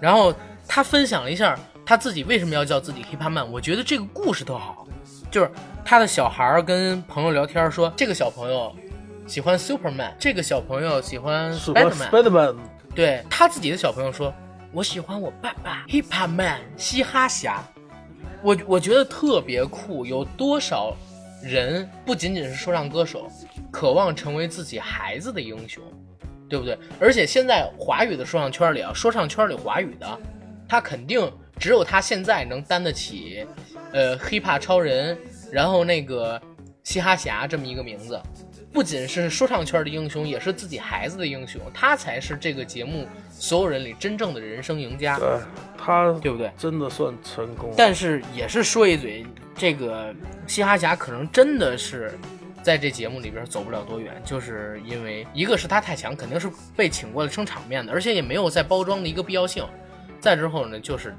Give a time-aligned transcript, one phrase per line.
[0.00, 0.34] 然后
[0.66, 4.86] 他分享了一下他自己为什么要叫自己 hiphop man，我觉得这个故事特好，
[5.30, 5.50] 就是
[5.84, 8.74] 他的小孩儿跟朋友聊天说，这个小朋友
[9.26, 12.56] 喜欢 Superman，这个小朋友喜欢喜欢 Spiderman，Spiderman，
[12.94, 14.32] 对他自己的小朋友说，
[14.72, 17.62] 我喜欢我爸爸 hiphop man 嘻哈侠，
[18.42, 20.94] 我我觉得特别酷，有多少
[21.42, 23.30] 人不仅仅是说唱歌手，
[23.70, 25.82] 渴望成为自己孩子的英雄，
[26.48, 26.76] 对不对？
[26.98, 30.18] 而且现在华语的说唱圈里啊，说唱圈里华语的，
[30.68, 33.46] 他肯定只有他现在能担得起，
[33.92, 35.16] 呃，hiphop 超人，
[35.52, 36.40] 然后那个
[36.84, 38.20] 嘻哈侠这么一个名字。
[38.70, 45.26] 不仅是说唱圈的英雄，也是自己孩子的英雄，他才是这个节目所有人里真正的人生赢家，对
[45.76, 46.52] 他对不对？
[46.58, 47.72] 真的算成功。
[47.76, 49.24] 但是也是说一嘴，
[49.56, 50.14] 这个
[50.46, 52.12] 嘻哈侠可能真的是
[52.62, 59.64] 在这节目里边走不了多远，就是因为一个是他太强，肯定是被请过来撑场面的，而且也没有再包装的一个必要性。
[60.20, 61.14] 再之后呢，就是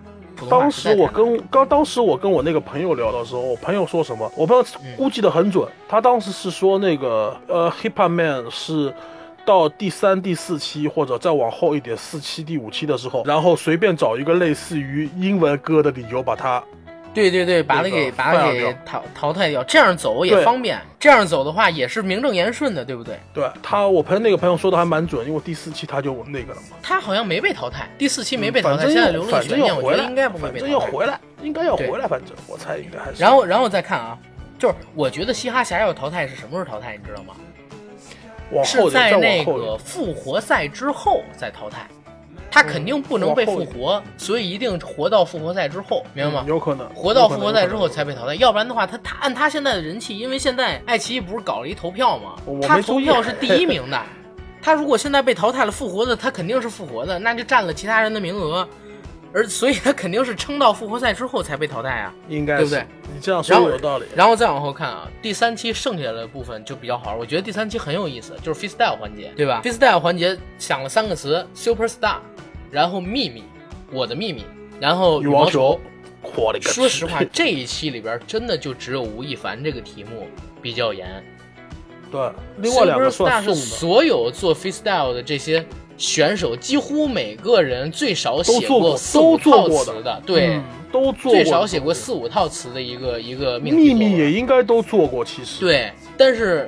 [0.49, 4.31] 当时我跟刚当时我跟我那个朋友聊的时候，我朋友说什么？
[4.35, 8.93] 我朋友嗯估计的很准，他当时是说那个呃，Hip Hop Man 是
[9.45, 16.63] 到第三、第四期或者再往后一点，四期、第五期的时候，然后随便找一个类似于英文歌的理由把它
[17.13, 23.19] 对对对，把它那个给把它给淘淘汰掉，这样走也方便，这样走的话也是名正言顺的，对不对？
[23.33, 30.71] 对他，我朋友那个朋友说的还蛮准，因为第四期他就那个了嘛，他好像没被淘汰，第四期没被淘汰，现在留了悬念，我觉得应该不会被淘汰。
[30.71, 33.21] 正要回来，应该要回来，反正我猜应该还是。
[33.21, 34.17] 然后，然后再看啊，
[34.57, 37.33] 就是我觉得嘻哈侠要淘汰是什么时候淘汰，你知道吗？
[38.51, 41.87] 往是在那个复活赛之后再淘汰，
[42.51, 46.43] 他肯定不能被复活，所以一定活到复活赛之后，明白吗？
[46.45, 52.35] 嗯有可能活到复活赛之后才被淘汰，要不然的话，他他按他现在的人气，因为现在爱奇艺不是搞了一投票吗？
[52.61, 54.01] 他投票是第一名的，
[54.61, 58.67] 他如果现在被淘汰了，复活的他肯定是复活的，那就占了其他人的名额，
[59.31, 62.13] 而所以他肯定是撑到复活赛之后才被淘汰啊。
[62.27, 62.85] 应该是对不对？
[63.13, 64.05] 你这样说然后有道理。
[64.15, 72.17] 然后再往后看啊，第三期剩下的部分就比较好玩，我觉得第三期很有意思，就是 freestyle 环节，对吧？freestyle 环节想了三个词，super star，
[72.71, 73.43] 然后秘密，
[73.91, 74.43] 我的秘密，
[74.79, 75.79] 然后羽毛球。
[76.21, 80.27] 球。，我的个说实话， 这一期里边真的就只有吴亦凡这个题目
[80.61, 81.23] 比较严，
[82.11, 85.65] 对，另外两个算送的，是所有做 freestyle 的这些
[85.97, 90.47] 选手，几乎每个人最少写都做过四五都做套过词的，对。
[90.47, 90.63] 嗯。
[90.91, 95.59] 都做过，最少写过四五套词的一个一个命题秘密也应该都做过，其实。
[95.59, 96.67] 对，但是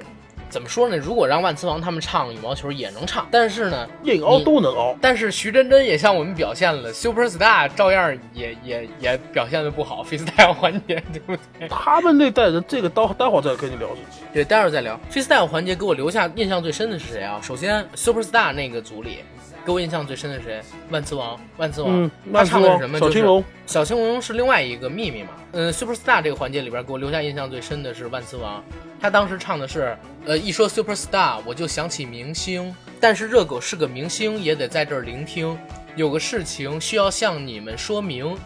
[0.52, 0.98] 怎么说呢？
[0.98, 4.96] 如果让万磁王他们唱羽毛球也能唱，但是呢，硬凹都能凹。
[5.02, 11.68] 但是徐真真也向我们表现了，Super Star 照样也也也表现的不好，freestyle 环节对不对？
[11.72, 13.88] 他们那代人，这个待待会儿再跟你聊。
[14.34, 15.00] 对，待会儿再聊。
[15.10, 17.40] freestyle 环节给我留下印象最深的是谁啊？
[17.42, 19.20] 首先 Super Star 那个组里。
[19.66, 20.62] 给我印象最深的是谁？
[20.90, 23.00] 万磁王，万磁王，嗯，他唱的是什么？
[23.00, 25.30] 小青龙，小青龙是另外一个秘密嘛？
[25.52, 28.64] 嗯，Super Star 这个环节里边给我留下印象最深的是万磁王，
[29.00, 29.96] 他当时唱的是，
[30.26, 35.58] 呃，一说 Super Star 我就想起明星，但是热狗是个明星，也得在这儿聆听。
[35.96, 38.38] 有个事情需要向你们说明，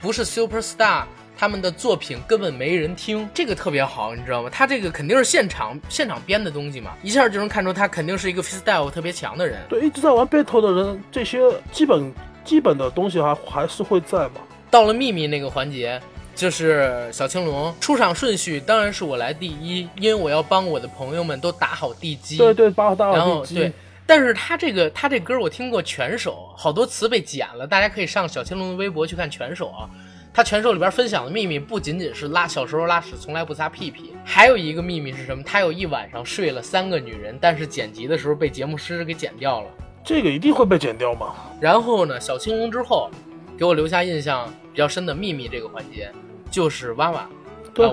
[0.00, 1.04] 不是 Super Star
[1.36, 4.50] 他们的作品根本没人听，这个特别好，你知道吗？
[4.52, 9.60] 他这个肯定是现场现场编的东西嘛，一下就能看出他肯定是一个 freestyle 特别强的人。
[9.68, 11.40] 对，一直在玩 battle 的人，这些
[11.72, 12.12] 基本
[12.44, 14.40] 基本的东西还还是会在嘛。
[14.70, 16.00] 到了秘密那个环节，
[16.34, 22.38] 就是小青龙出场顺序当然是我来第一，因为我要帮我的朋友们都打好地基。
[22.38, 23.72] 对对，八大然耳地后对，
[24.06, 29.90] 但是他这个他这歌我听过全首，好多词被剪了，大家可以上小青龙的微博去看全首啊。
[30.36, 35.40] 他全首里边分享的秘密不仅仅是拉小时候拉屎从来不擦屁屁，还有一个秘密是什么？
[35.44, 39.68] 他有一晚上睡了三个女人，但是剪辑的时候被节目师给剪掉了。
[40.02, 41.36] 这个一定会被剪掉吗。
[41.60, 43.08] 然后呢，小青龙之后
[43.56, 46.10] 给我留下印象比较深的秘密这个环节，
[46.50, 47.28] 就是娃娃。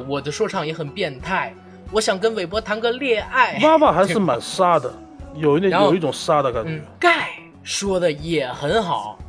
[0.08, 1.54] 我的说唱也很变态，
[1.92, 3.60] 我想跟韦伯谈个恋爱。
[3.62, 4.92] 娃娃还是蛮沙的，
[5.36, 7.30] 有一点有一种沙的感觉嗯。，盖
[7.62, 9.20] 说的也很好，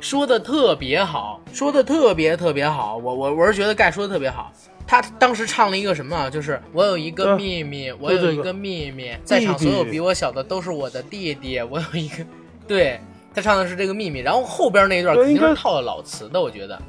[0.00, 2.96] 说的特别好，说的特别特别好。
[2.96, 4.52] 我我我是觉得盖说的特别好。
[4.86, 6.30] 他当时唱了一个什么啊？
[6.30, 11.60] 就是我有一个秘密，我有一个秘密，在场所有比我小的都是我的弟弟。
[11.60, 12.24] 我有一个，
[12.66, 12.98] 对
[13.34, 14.20] 他唱的是这个秘密。
[14.20, 16.80] 然后后边那一段肯定套了老词的，我觉得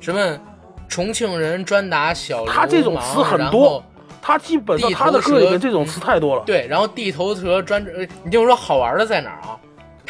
[0.00, 0.38] 什么
[0.88, 3.84] 重庆人专打小流氓，他这种词很然多后
[4.22, 6.44] 他基本上地头他的歌里蛇面这种词太多了。
[6.46, 9.58] 对，然后地头蛇专，呃你听我说好玩的在哪儿啊？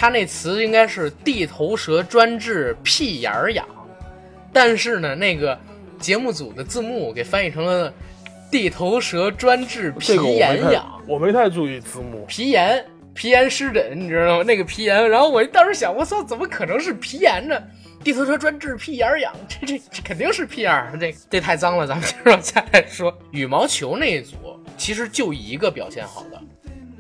[0.03, 3.65] 他那词应该是地头蛇专治屁眼儿痒，
[4.53, 5.57] 但是呢，那个
[6.01, 7.95] 节目组的字幕给翻译成了
[8.51, 12.25] 地头蛇专治皮这个我没太炎痒，我没太注意字幕。
[12.27, 12.85] 皮炎
[13.15, 14.43] 皮炎湿疹，你知道吗？
[14.43, 17.57] 那个皮炎，然后我当时想，我操，怎么可能是皮炎呢？
[18.03, 23.17] 地头蛇专治屁眼痒，这这这肯定是屁眼儿，这这太脏了，咱们接着往下来说。
[23.31, 24.35] 羽毛球那一组
[24.77, 26.43] 其实就一个表现好的，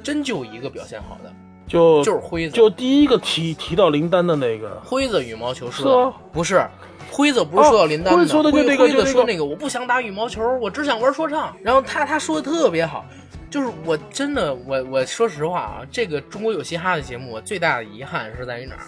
[0.04, 1.34] 真就一个表现好的，
[1.72, 2.54] 就就是辉子。
[2.54, 6.62] 就第一个提提到林丹的那个，辉子羽毛球是啊不是，
[7.10, 11.56] 辉子不是说到林丹的，辉子说的就辉那个就那个辉子说那个我不想打羽毛球，我只想玩说唱。
[11.62, 13.06] 然后他他说的特别好，
[13.48, 18.84] 就是我真的我我说实话啊，这个中国有嘻哈的节目我最大的遗憾是在于哪儿？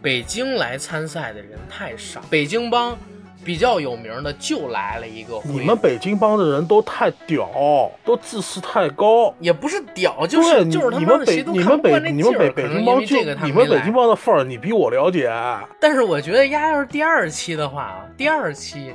[0.00, 2.96] 北京来参赛的人太少，北京帮
[3.44, 5.40] 比较有名的就来了一个。
[5.44, 9.34] 你们北京帮的人都太屌，都自视太高。
[9.40, 13.00] 也不是屌，就是，就是他你们北你们北你们北北京帮
[13.46, 15.32] 你们北京帮的范儿，你比我了解。
[15.80, 18.92] 但是我觉得丫要是第二期的话啊，第二期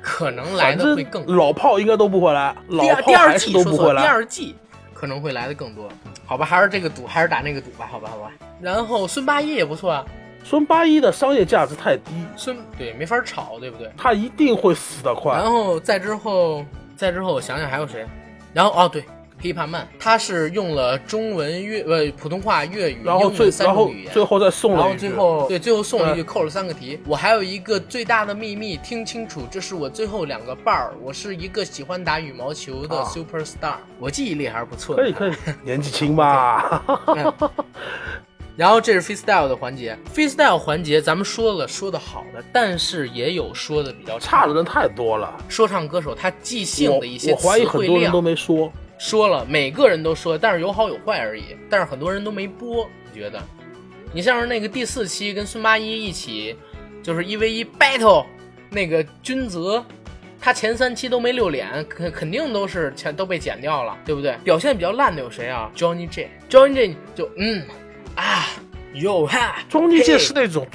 [0.00, 4.02] 可能来的会更正老炮应该都不会来，老炮还是都不会来。
[4.02, 4.54] 第二季
[4.94, 5.88] 可能会来的更多。
[6.24, 8.30] 好吧，还是这个赌，还是打那个赌吧，好吧，好吧。
[8.60, 10.04] 然后孙八一也不错啊，
[10.44, 13.90] 孙八一的商业价值太低，孙对没法炒，对不对？
[13.96, 15.32] 他一定会死得快。
[15.32, 16.64] 然后再之后，
[16.96, 18.06] 再之后我想想还有谁，
[18.52, 19.04] 然后哦对。
[19.40, 26.98] 黑怕曼，他是用了中文、粤呃普通话、粤语、然后最然后最后再送然后了一句，最后对，最后送了一句嗯扣了三个题。
[27.06, 30.92] 我还有一个最大的秘密，听清楚，这是我最后两个伴儿。
[31.00, 35.04] 我是一个喜欢打羽毛球的啊 super star，、我记忆力还是不错的。
[35.04, 35.32] 可以可以，
[35.62, 36.82] 年纪轻嘛。
[37.06, 37.32] 嗯
[38.58, 48.72] 然后这是 freestyle 的环节，freestyle 环节咱们说了说的好的，但是也有说的比较差的人太多了，说唱歌手他即兴的一些词我怀疑很多人都没说。
[48.98, 51.56] 说了，每个人都说，但是有好有坏而已。
[51.70, 53.40] 但是很多人都没播，你觉得？
[54.12, 56.56] 你像是那个第四期跟孙八一一起，
[57.00, 58.26] 就是一 v 一 battle，
[58.70, 59.84] 那个君泽，
[60.40, 64.36] 他前三期都没露脸，肯肯定都是全都被剪掉了，对不对？
[64.42, 67.62] 表现比较烂的有谁啊？Johnny J，Johnny J 就嗯
[68.18, 68.46] 啊
[68.94, 70.66] 有哈，庄俊健是那种，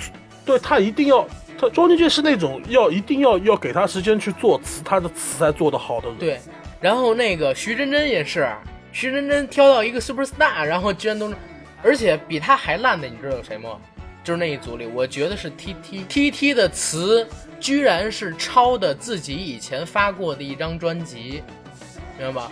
[0.46, 6.18] 对他一定要，他庄俊健是那种要一定要要给他时间去做词，他的词才做得好的人。
[6.18, 6.40] 对，
[6.80, 8.50] 然后那个徐真真也是，
[8.94, 11.34] 徐真真挑到一个 super star，然后居然都，
[11.82, 13.72] 而且比他还烂的，你知道有谁吗？
[14.24, 17.28] 就是那一组里，我觉得是 T T T T 的词，
[17.60, 21.44] 居然是抄的自己以前发过的一张专辑，
[22.18, 22.52] 明白吧？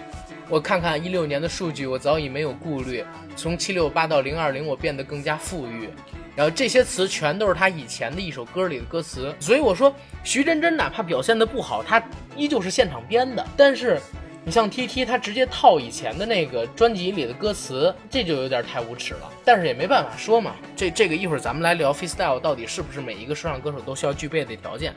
[0.50, 3.06] 我看看一六年的数据，我早已没有顾虑。
[3.36, 5.90] 从七六八到零二零，我变得更加富裕。
[6.36, 9.94] 然后这些词全都是他以前的一首歌里的歌词，所以我说
[10.24, 12.02] 徐真真哪怕表现的不好，他
[12.38, 13.46] 依旧是现场编的。
[13.58, 14.00] 但是
[14.46, 19.30] 你像 T T，他直接套以前的那个专辑里的歌词，这就有点太无耻了。
[19.44, 24.96] 但是也没办法说嘛，这这个一会儿咱们来聊 freestyle 到底是不是每一个说唱歌手都需要具备的条件，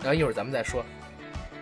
[0.00, 0.84] 然后一会儿咱们再说。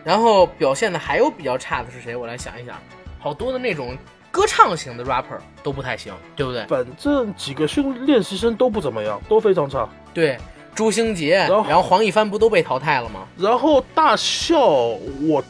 [0.04, 2.14] 然后表现的还有比较差的是谁？
[2.14, 2.78] 我来想一想，
[3.18, 3.96] 好多的那种
[4.34, 6.66] 歌唱型的 rapper 都不太行，对不对？
[6.66, 9.88] 反正几个训练习生都不怎么样，都非常差。
[10.12, 10.36] 对，
[10.74, 13.28] 朱星杰，然后黄一帆不都被淘汰了吗？
[13.38, 15.40] 然后大笑，我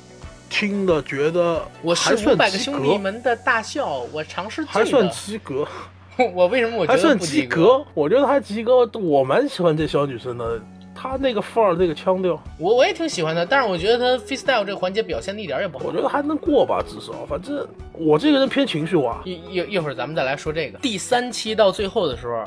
[0.51, 4.85] 听的觉得我是五百个及兄弟格，们的大笑，我尝试还。
[4.85, 5.67] 算及格，
[6.35, 7.19] 我为什么我觉还算？
[7.19, 7.83] 及格。
[7.95, 10.61] 我觉得还及格，我蛮喜欢这小女生的，
[11.05, 15.85] 她那个范儿，那个腔调，我我也挺喜欢的，但是我觉得他 freestyle 这个环节表现的一点儿也不好。
[15.85, 17.27] 我觉得还能过吧，至少。
[17.27, 20.79] 反正我这个人偏情绪化，一一一会儿咱们再来说这个。
[20.79, 22.43] 第三期到最后的时候，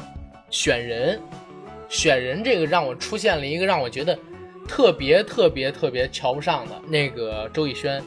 [0.49, 1.21] 选人，
[1.87, 4.17] 选人这个让我出现了一个让我觉得
[4.67, 8.01] 特别特别特别瞧不上的那个周艺轩，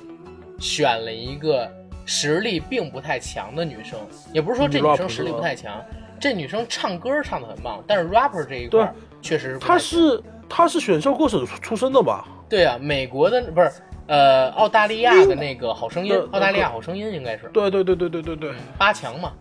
[0.59, 1.71] 选了一个
[2.05, 4.01] 实力并不太强的女生，
[4.33, 5.81] 也不是说这女生实力不太强，
[6.19, 10.21] 这女生唱歌唱的很棒，但是 rapper 这一块儿确实她是
[10.51, 12.27] 她是选秀歌手出出身的吧？
[12.49, 13.71] 对啊，美国的不是
[14.09, 17.49] 呃澳大利亚的那个好声音，澳大利亚好声音应该是。
[17.53, 18.53] 对对对对对对对。
[18.77, 19.33] 八强嘛，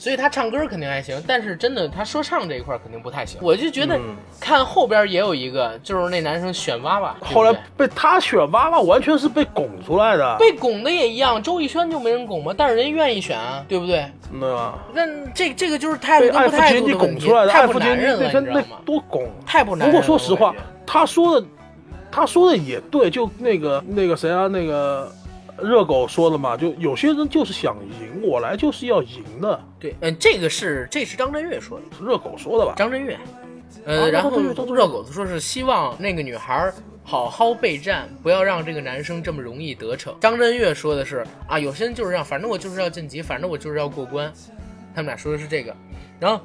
[0.00, 3.38] 所以他唱歌肯定还行，但是真的他说唱这一块肯定不太行。
[3.42, 10.36] 我就觉得嗯看后边也有一个，就是那男生选娃娃，后来被他选娃娃，完全是被拱出来的。
[10.38, 14.10] 被拱的也一样，周艺轩就没人拱嘛，但是人愿意选啊，对不对？
[14.32, 15.02] 那啊那
[15.34, 18.76] 这这个就是态度被艾跟不太不艾弗杰尼男人了，那那你知道吗？
[18.86, 19.28] 多拱。
[19.44, 20.06] 太不男不人了。
[20.06, 20.54] 过说实话
[20.86, 21.46] 他说的，
[22.10, 25.12] 他说的也对，就那个那个谁啊，那个
[25.62, 31.84] 热狗说的嘛，就有些人就是想赢，我来就是要赢的，对，嗯，这个是这是张震岳说的。
[31.96, 32.74] 是热狗说的吧？
[32.76, 33.18] 张震岳，
[33.84, 40.14] 呃，啊然后热狗子说是希望那个女孩儿好好备战，不要让这个男生这么容易得逞。
[40.20, 44.32] 张震岳说的是啊，有些人就是这样，反正我就是要晋级，反正我就是要过关。
[44.94, 45.74] 他们俩说的是这个，
[46.18, 46.44] 然后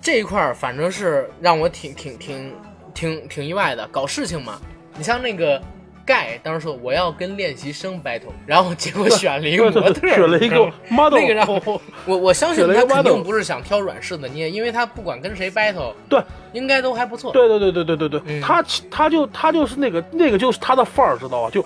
[0.00, 2.52] 这一块儿反正是让我挺挺挺
[2.92, 4.60] 挺挺意外的，搞事情嘛。
[4.96, 5.60] 你像那个
[6.04, 11.46] 盖当时说我要跟练习生 battle，然后结果 选了一个模特，选了一个 model，那个让
[12.06, 17.32] 我我相信他肯定不是想挑软柿子捏，因为他不管跟谁 battle，对，应该都还不错。
[17.32, 18.40] 对对对对对对对，嗯。
[18.40, 21.50] 他他就他就是那个那个就是他的范儿，知道吧？
[21.50, 21.64] 就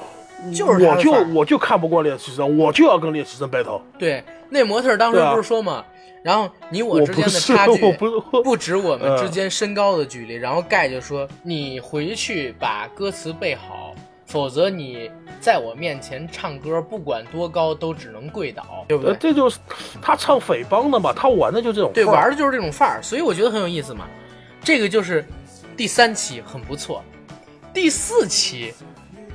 [0.55, 3.81] 就是他我就我就看不惯练习生，我就要跟练习生 battle。
[3.99, 5.85] 对，那模特当时不是说嘛，
[6.23, 9.19] 然后你我我之间的差距不 不止我们嗯。
[9.19, 13.88] 之间身高的距离，然后盖就说你回去把歌词背好，
[14.29, 19.33] 否则你在我面前唱歌，不管多高都只能跪倒，对不呃，对？
[19.33, 19.59] 这就是
[20.03, 24.07] 他唱匪帮的嘛，他玩的就这种对，玩的就是这种范儿，所以我觉得很有意思嘛。
[24.63, 25.25] 这个就是
[25.77, 27.03] 第三期很不错，
[27.73, 28.75] 第四期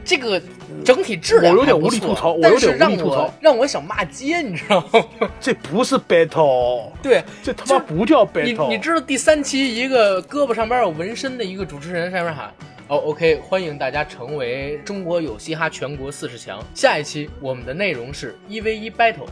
[0.06, 0.40] 这个
[0.86, 5.30] 整体质量我有点还无力吐槽我有点无让我力吐槽让我想骂街，你知道吗？
[5.40, 8.68] 这不是 battle，对，这他妈不叫 battle。
[8.68, 12.54] 你知道第三期一个胳膊上边有纹身的一个主持人上面喊
[12.94, 16.64] 哦，OK，欢迎大家成为中国有嘻哈全国四十强。
[16.76, 19.26] 下一期我们的内容是一 v 一 battle，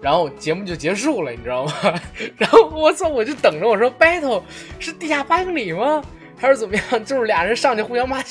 [0.00, 1.72] 然后节目就结束了，你知道吗？
[2.38, 4.40] 然后我操，我就等着我说 battle
[4.78, 6.00] 是地下八英里吗？
[6.36, 7.04] 还是怎么样？
[7.04, 8.22] 就是俩人上去互相骂。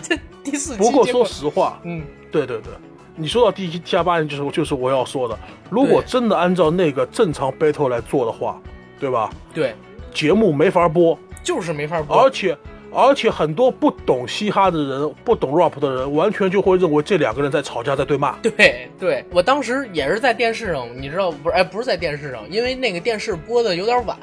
[0.00, 2.72] 这第四期不过说实话，嗯，对对对，
[3.16, 5.36] 你说到第一 T 八零，就是就是我要说的，
[5.68, 8.62] 如果真的按照那个正常 battle 来做的话，
[9.00, 9.28] 对吧？
[9.52, 9.74] 对，
[10.14, 12.30] 节目没法播，就是没法播而。
[12.30, 12.56] 且
[12.92, 18.32] 而且很多不懂嘻哈的人、不懂 rap 的人，完全就会认为这两个人在吵架，在对骂。
[18.42, 21.54] 对对，我当时也是在电视上，你知道不是？
[21.54, 24.18] 哎，不是在电视上，因为那个电视播的有点晚，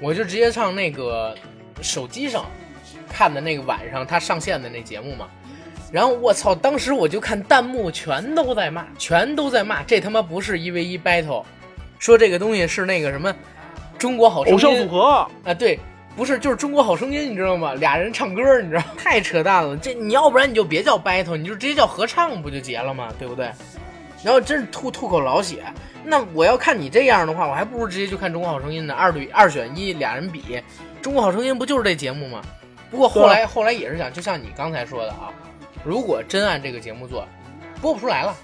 [0.00, 1.34] 我就直接上那个
[1.80, 2.44] 手机上
[3.08, 5.28] 看的那个晚上他上线的那节目嘛。
[5.92, 11.44] 然后我操，当时我就看弹幕全都在骂，全都在骂，这他妈不是一 v 一 battle，
[11.98, 13.34] 说这个东西是那个什么
[13.98, 15.78] 中国好声音偶像组合，啊，对，
[16.14, 17.74] 不是，就是中国好声音，你知道吗？
[17.74, 19.76] 俩人唱歌，你知道， 太扯淡了。
[19.76, 23.08] 这你要不然你就别叫 battle，你就直接叫合唱不就结了吗？
[23.18, 23.50] 对不对？
[24.22, 25.64] 然后真是吐吐口老血。
[26.04, 30.60] 那我要看你这样的话，我还不如直接就看中国好声音呢，二对二选一，俩人比。
[31.00, 32.42] 中国好声音不就是这节目吗？
[32.90, 35.32] 不过后来、后来也是想，就像你刚才说的啊，
[35.82, 37.26] 如果真按这个节目做，
[37.80, 38.36] 播不出来了。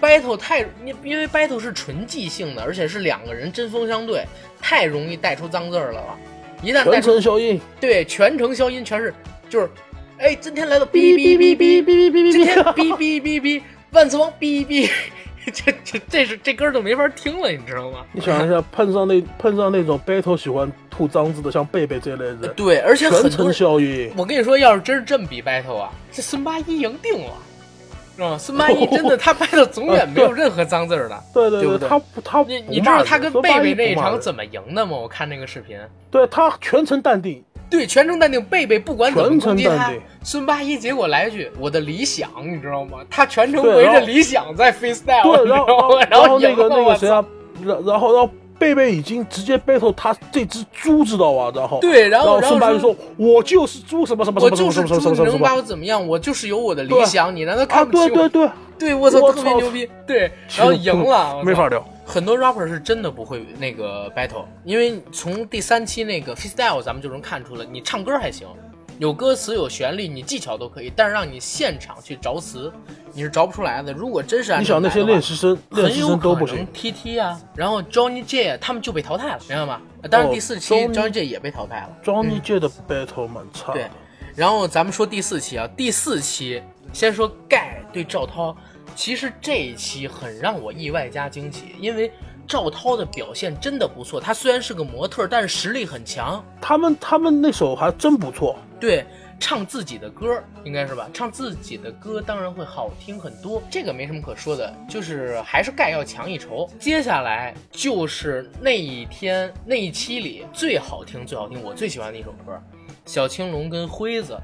[0.00, 4.24] battle 太，因因为 battle 是纯即兴的，而且是两个人针锋相对，
[4.60, 6.16] 太容易带出脏字儿来了。
[6.64, 9.12] 一旦带全出程消音，对全程消音全是
[9.50, 9.70] 就是，
[10.18, 14.90] 哎，今天来到哔哔哔哔哔哔哔，今天哔哔哔哔，万磁王哔哔，
[15.52, 17.98] 这这这是这歌都没法听了，你知道吗？
[18.12, 24.10] 你想一下，碰上那碰上那种 battle 喜欢吐脏字的，像贝贝这类人，对，而且全程消音。
[24.16, 27.32] 我跟你说，要是真是这么比 battle 啊，这孙八一赢定了，
[28.16, 28.38] 是吧？
[28.38, 31.20] 孙八一真的他 battle 永远没有任何脏字儿的。
[31.34, 34.96] 对对对不对他不他你你知道他跟贝贝那一场怎么赢的吗？
[34.96, 35.78] 我看那个视频，
[36.10, 39.92] 对他全程淡定，对，全程淡定，贝贝不管怎么攻击他，
[40.22, 42.98] 孙八一结果来一句“我的理想”，你知道吗？
[43.10, 46.06] 他全程围着理想在 freestyle，对，你知然后道吗？
[46.10, 47.24] 然后那个那个谁啊，
[47.64, 51.52] 然然后然后贝贝已经直接 battle 他这只猪，知道吧？
[51.54, 55.56] 然后对然后然孙八就说说：“我就是猪，什么什么我什么什么什就是猪，你能把么什么什么什么。
[55.56, 56.06] 我怎么样？
[56.06, 58.16] 我就是有我的理想，你难道啊，看不起我？
[58.16, 61.84] 对对对，对，我操，特别牛逼，对，然后赢了，没法聊。
[62.06, 68.46] 很多 rapper 是真的不会那个 battle，因为从第三期那个 freestyle 咱们就能看出来，你唱歌还行，
[68.98, 72.72] 有歌词有旋律，你技巧都可以，但是让你现场去找词，
[73.12, 73.92] 你是找不出来的。
[73.92, 76.66] 如果真是按你想那些练习生，练习很有都不行。
[76.72, 79.80] TT 啊，然后 Johnny J 他们就被淘汰了，明白吗？
[80.02, 81.90] 呃当然哦第四期 Johnny- J 也被淘汰了。
[82.04, 83.90] Johnny J 的 battle 蛮差对，，
[84.36, 88.56] 然后咱们说第四期啊，第四期先说盖对赵涛，
[88.94, 92.12] 其实这一期很让我意外加惊喜，因为
[92.46, 94.20] 赵涛的表现真的不错。
[94.20, 96.44] 他虽然是个模特，但是实力很强。
[96.60, 98.56] 他们他们那首还真不错。
[98.80, 99.04] 对，
[99.38, 101.08] 唱自己的歌应该是吧？
[101.14, 106.68] 唱自己的歌当然会好听很多，这个没什么可说的，就是还是盖要强一筹。
[106.78, 112.60] 接下来就是那一天那一期里最好听、最好听，我最喜欢的一首歌，
[113.06, 114.36] 小青龙跟辉子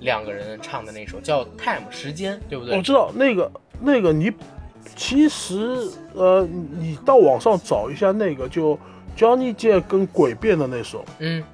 [0.00, 2.76] 两个人唱的那首叫《Time 时间》，对不对？
[2.76, 3.50] 我知道那个
[3.80, 4.32] 那个你，
[4.96, 6.46] 其实呃，
[6.78, 8.78] 你到网上找一下那个就
[9.16, 11.44] Johnny J 跟诡辩的那首嗯，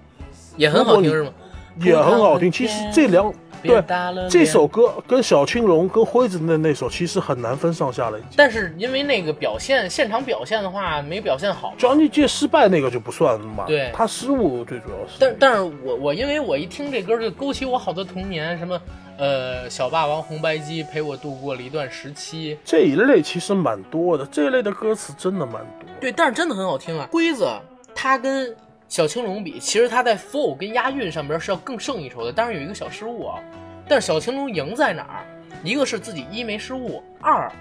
[0.56, 1.32] 也很好听是吗？
[1.80, 2.50] 也很好听。
[2.50, 3.82] 其实这两对
[4.30, 8.18] 这首歌跟小青龙跟辉子的那首其实很难分上下了。
[8.36, 11.76] 但是因为那个表现，现场表现的话没表现好嘛。
[11.78, 15.16] Johnny J 失败那个就不算嘛，对他失误最主要是。
[15.18, 18.80] 但但是我我因为我一听这歌就勾起我好多童年，什么
[19.18, 25.88] 呃小霸王红白机陪我度过了一段时期，这一类其实蛮多的，这一类的歌词真的蛮多。
[25.98, 27.08] 对，但是真的很好听啊。
[27.10, 27.48] 辉子
[27.94, 28.54] 他跟
[28.96, 33.38] 小青龙比，其实他在 flow 跟押韵上边是要更胜一筹的，当然有一个小失误啊。
[33.86, 35.26] 但是小青龙赢在哪儿？
[35.62, 37.52] 一个是自己一没失误，二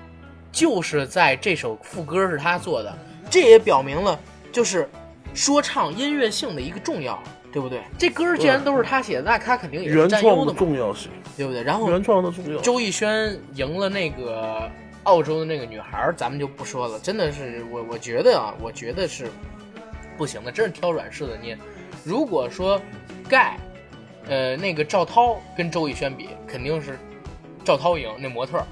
[0.50, 2.98] 就是在这首副歌是他做的，
[3.30, 4.18] 这也表明了
[4.50, 4.90] 就是
[5.34, 7.82] 说唱音乐性的一个重要，对不对？
[7.98, 11.62] 这歌既然都是他写的，那他肯定也是原创的占优的嘛，重要性，对不对？
[11.62, 12.62] 然后原创的重要。
[12.62, 14.72] 周艺轩赢了那个
[15.04, 16.98] 澳洲的那个女孩儿，咱们就不说了。
[16.98, 19.28] 真的是我，我觉得啊，我觉得是
[20.18, 21.58] 不行的，真是挑软柿子捏。
[22.04, 22.82] 如果说
[23.28, 23.58] 盖，
[24.28, 26.98] 呃，那个赵涛跟周艺轩比，肯定是
[27.64, 28.64] 赵涛赢那模特。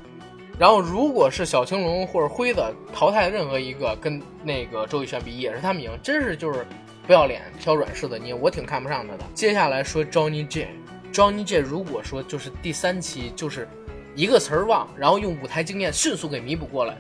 [0.60, 6.66] 然后如果是小青龙或者辉子淘汰任何一个跟那个周艺轩比，也是他们赢，真是就是
[7.08, 9.24] 不要脸挑软柿子捏，我挺看不上他的。
[9.34, 13.68] 接下来说 Johnny J，Johnny J 如果说就是第三期就是
[14.16, 16.96] 一个词儿忘，然后用舞台经验迅速给弥补过来，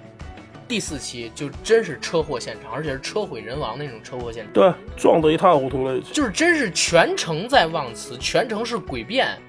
[0.73, 6.01] 第四期就真是车祸现场，而且是车毁人亡那种车祸现场，对，撞得一塌糊涂了。
[6.11, 9.39] 就是真是全程在忘词，全程是诡辩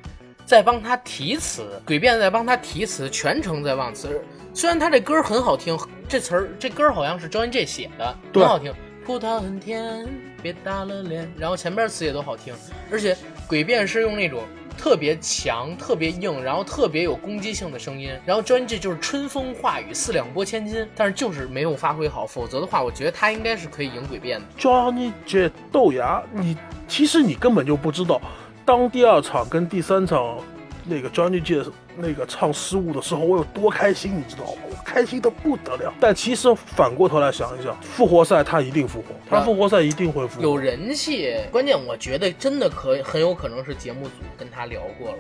[0.45, 4.21] 在帮他提词，诡辩在帮他提词，全程在忘词。
[4.53, 8.71] 虽然他这歌很好听，这词儿这歌好像是 Johnny J 写的，对很好听。
[9.07, 10.07] 葡萄很甜，
[10.43, 11.33] 别打了脸。
[11.39, 12.53] 然后前边词也都好听，
[12.93, 13.17] 而且
[13.49, 14.43] 诡辩是用那种
[14.77, 18.11] 特别强、特别硬，然后特别有攻击性的声音。
[18.27, 22.27] 然后 Johnny J 就是春风化雨，四两拨千斤，但是就是没有发挥好。
[22.27, 24.47] 否则的话，我觉得他应该是可以赢诡辩的。
[24.59, 28.21] Johnny J 豆芽，你其实你根本就不知道，
[28.65, 30.39] 当第二场跟第三场
[30.85, 31.65] 那个 Johnny J
[31.97, 34.63] 那个唱失误的时候，我有多开心，你知道吗？
[34.71, 35.93] 我开心的不得了。
[36.01, 40.57] 但其实反过头来想一想，复活赛他一定复活，他复活赛一定会复活有。
[40.57, 45.19] 人气，关键我觉得真的可很有可能是节目组跟他聊过了。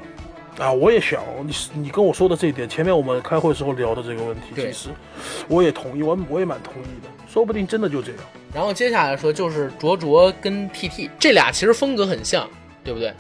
[0.59, 4.91] 啊，我也想你你跟我说的这一点，前面我们开会时候聊的这个问题，其实
[5.49, 8.21] 我也同意，我我也蛮同意的，说不定真的就这样。
[8.55, 12.49] 然后接下来说就是卓卓跟 TT 这俩其实风格很像，
[12.85, 13.13] 对不对？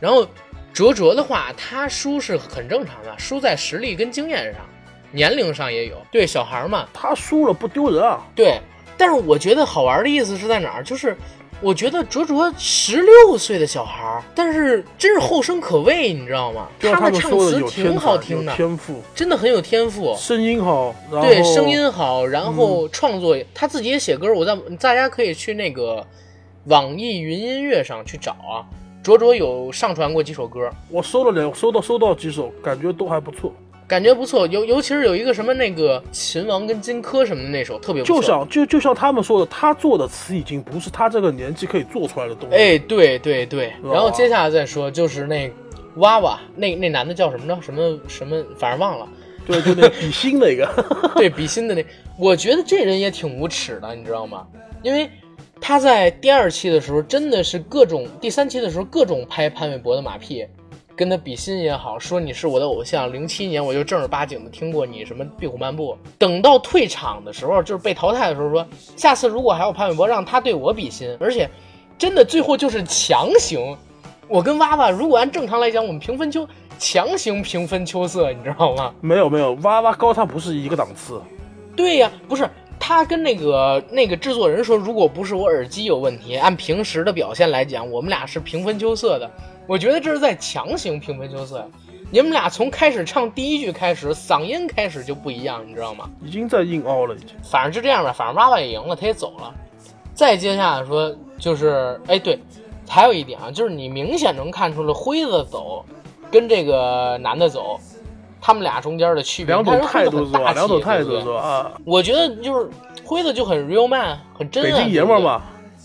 [0.00, 0.26] 然后
[0.72, 4.62] 卓卓的话，他输是很正常的，输在实力跟经验上，
[5.10, 5.96] 年龄上也有。
[6.10, 8.60] 对小孩嘛，他输了不丢人啊，对。
[8.96, 10.82] 但是我觉得好玩的意思是在哪儿？
[10.82, 11.16] 就是
[11.60, 16.68] 我觉得卓卓十六岁的小孩儿，但是真是后生可畏，你知道吗？
[16.80, 20.16] 他的唱词挺好听的，天赋，真的很有天赋。
[20.16, 26.04] 声音好，对，声音好，然后创作、他自己也写歌，我在大家可以去那个
[26.64, 28.66] 网易云音乐上去找啊，
[29.08, 33.50] 卓卓有上传过几首歌，我搜了两，收到收到几首，感觉都还不错。
[33.86, 45.50] 感觉不错，尤尤其是有一个什么那个秦王跟荆轲什么的那首特别不错，就像就就像他们说的，他做的词已经不是他这个年纪可以做出来的东西。，哎，对对对，哇然后接下来再说就是那
[45.94, 47.58] 娃娃，那那男的叫什么着？
[47.62, 49.08] 什么什么，反正忘了。
[49.46, 50.68] 对，就那比心那个，
[51.16, 51.82] 对比心的那，
[52.18, 54.46] 我觉得这人也挺无耻的，你知道吗？
[54.82, 55.10] 因为
[55.60, 60.46] 他在第二期的时候真的是各种，第三期的时候各种拍潘玮柏的马屁，
[60.96, 63.12] 跟他比心也好，说你是我的偶像。
[63.12, 68.66] 零七年我就正儿八经的听过你什么《壁虎漫步》，等到退场的时候，就是被淘汰的时候说，
[68.96, 71.48] 下次如果还有潘玮柏，让他对我比心，而且
[71.98, 73.76] 真的最后就是强行。
[74.26, 76.46] 我跟娃娃，如果按正常来讲，我们平分秋
[76.78, 78.94] 强行平分秋色，你知道吗？
[79.00, 81.20] 没有没有，娃娃高他不是一个档次。
[81.76, 82.48] 对呀，不是
[82.80, 89.30] 他跟那个那个制作人说，如果不是我耳机有问题，按平时的表现来讲，我们俩是平分秋色的。
[89.66, 91.68] 我觉得这是在强行平分秋色。
[92.10, 96.08] 你们俩从开始唱第一句开始，嗓音开始就不一样，你知道吗？
[96.24, 97.36] 已经在硬凹了，已经。
[97.42, 99.52] 反正就这样吧，反正娃娃也赢了，他也走了。
[100.14, 102.38] 再接下来说，就是哎对，
[102.88, 105.84] 还有一点啊，就是你明显能看出来辉子走
[106.30, 107.78] 跟这个男的走，
[108.48, 109.54] 他们俩中间的区别。
[109.54, 111.34] 两种态度两种态度？
[111.34, 112.66] 啊，我觉得就是
[113.04, 115.42] 辉子就很 real man，很真、啊，北京爷们儿嘛，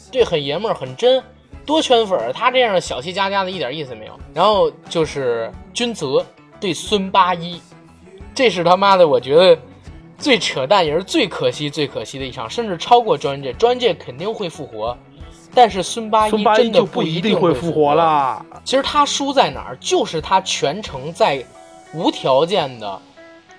[0.09, 1.21] 对很爷们儿，很真，
[1.65, 2.31] 多圈粉儿。
[2.31, 4.17] 他这样的小气家家的一点意思没有。
[4.33, 6.25] 然后就是君泽
[6.57, 7.59] 对孙八一，
[8.33, 9.61] 这是他妈的，我觉得
[10.17, 13.51] 最扯淡，也是最可惜、最可惜的一场，甚至超过专界。
[13.51, 14.97] 专界肯定会复活，
[15.53, 17.93] 但是孙八一真的不一一定会复活。
[17.93, 18.45] 了。
[18.63, 21.43] 其实他输在哪儿，就是他全程在
[21.93, 22.99] 无条件的，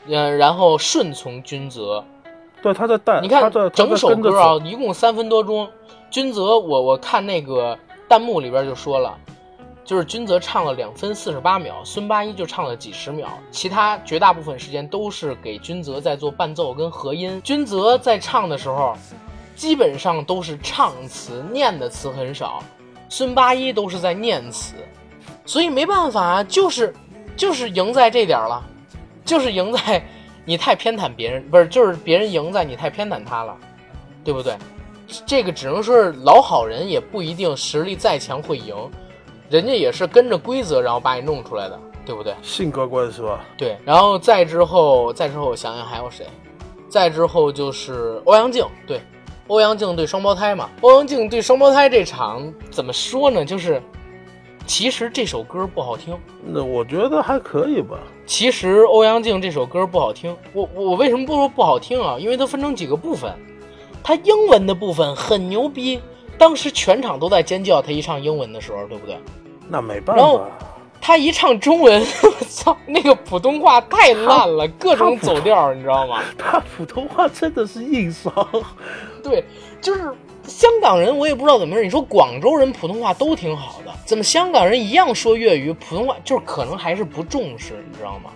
[0.08, 2.04] 呃，然后顺从君泽。
[2.62, 5.68] 对，他在带，你看整首歌啊，啊，一共三分多钟。
[6.10, 9.16] 君泽，我我看那个弹幕里边就说了，
[9.84, 17.40] 就是君泽唱了两分四十八秒，孙八一就唱了几十秒，其他绝大部分时间都是给君泽在做伴奏跟和音。
[17.44, 18.96] 君泽在唱的时候，
[19.54, 22.62] 基本上都是唱词，念的词很少，
[23.08, 24.74] 孙八一都是在念词，
[25.44, 26.94] 所以没办法啊，就是
[27.36, 28.62] 就是赢在这点儿了，
[29.24, 30.02] 就是赢在
[30.44, 33.56] 你太偏袒别人，不是，就是别人赢在你太偏袒他了，
[34.22, 34.56] 对不对？
[35.26, 38.74] 这个只能说是老好人，也不一定实力再强会赢，
[39.50, 42.34] 人家也是跟着规则然后把你弄出来的，对不对？
[42.42, 43.44] 性格关系吧？
[43.56, 46.26] 对，然后再之后，再之后我想想还有谁？
[46.88, 49.00] 再之后就是欧阳靖，对，
[49.48, 50.70] 欧阳靖对双胞胎嘛。
[50.80, 53.44] 欧阳靖对双胞胎这场怎么说呢？
[53.44, 53.82] 就是
[54.66, 56.16] 其实这首歌不好听。
[56.46, 57.98] 那我觉得还可以吧。
[58.26, 62.16] 其实欧阳靖这首歌不好听，我我为什么不说不好听啊？
[62.18, 63.32] 因为它分成几个部分，
[64.02, 66.00] 它英文的部分很牛逼，
[66.38, 69.18] 当时全场都在尖叫，他一唱英文的时候，对不对？
[69.68, 70.44] 那没办法然后，
[71.00, 76.22] 他一唱中文， 我操，那个普通话太烂了，各种走调，你知道吗？
[76.38, 78.32] 他普通话真的是硬伤。
[79.22, 79.44] 对，
[79.80, 80.10] 就是
[80.46, 81.84] 香港人，我也不知道怎么回事。
[81.84, 85.72] 你说广州人普通话都挺好的，怎么香港人一样说粤语？
[85.72, 88.30] 普通话就是可能还是不重视，你知道吗？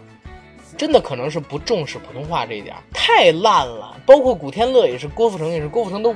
[0.78, 3.94] 真的可能是不重视普通话这一点儿，太烂了。
[4.06, 6.14] 包括古天乐也是，郭富城也是，郭富城都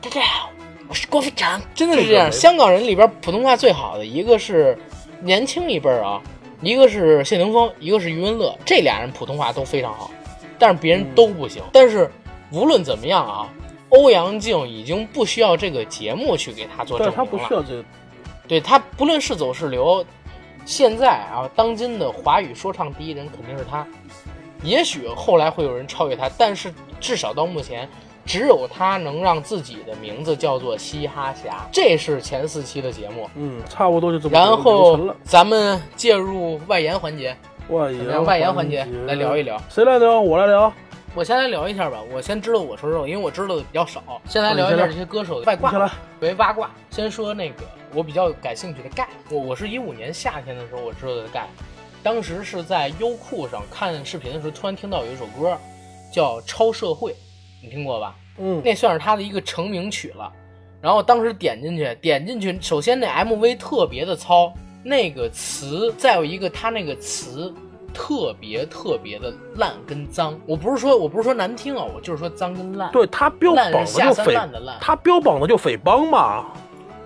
[0.00, 0.50] 大家好，
[0.86, 2.30] 我是郭富城，真的是这样。
[2.30, 4.78] 香港人里边普通话最好的一个是
[5.20, 6.22] 年轻一辈儿啊，
[6.60, 10.10] 一个是谢霆锋，一个是余文乐，这俩人普通话都非常好，
[10.58, 11.62] 但是别人都不行。
[11.72, 12.08] 但是
[12.52, 13.48] 无论怎么样啊，
[13.88, 17.24] 欧阳靖已经不需要这个节目去给他做证明了。
[17.24, 17.84] 不需要这个，
[18.52, 20.04] 对他不论是走是留，
[20.66, 23.86] 现在啊，当今的华语说唱第一人肯定是他。
[24.62, 27.88] 也许后来会有人超越他，但是至少到目前，
[28.26, 31.66] 只有他能让自己的名字叫做嘻哈侠。
[31.72, 35.14] 这是前四期的节目，嗯，差不多就这么然后。
[35.24, 37.34] 咱们介入外延环节，
[37.70, 37.90] 外？
[37.90, 39.58] 延外延环节来聊一聊。
[39.70, 40.20] 谁来聊？
[40.20, 40.70] 我来聊。
[41.14, 44.02] 我先来聊一下吧，我先知道我说说，因为我知道的比较少。
[44.26, 46.70] 先来聊一下这些歌手的外挂为八卦。
[46.90, 51.46] 先说那个我比较感兴趣的盖，我我是一五年夏天的时候我知道的盖，
[52.02, 55.56] 当时是在优酷上看视频的时候，突然听到有一首歌
[56.12, 57.12] 叫《超社会》，
[57.62, 58.14] 你听过吧？
[58.38, 60.32] 嗯，那算是他的一个成名曲了。
[60.80, 64.52] 然后当时点进去，点进去，首先那 MV 特别的糙，
[64.82, 67.54] 那个词，再有一个他那个词
[67.94, 70.36] 特别特别的烂跟脏。
[70.44, 72.90] 我不是说我不是说难听啊，我就是说脏跟烂。
[72.90, 76.46] 对他标榜的就匪三滥的烂，他标榜的就匪帮嘛。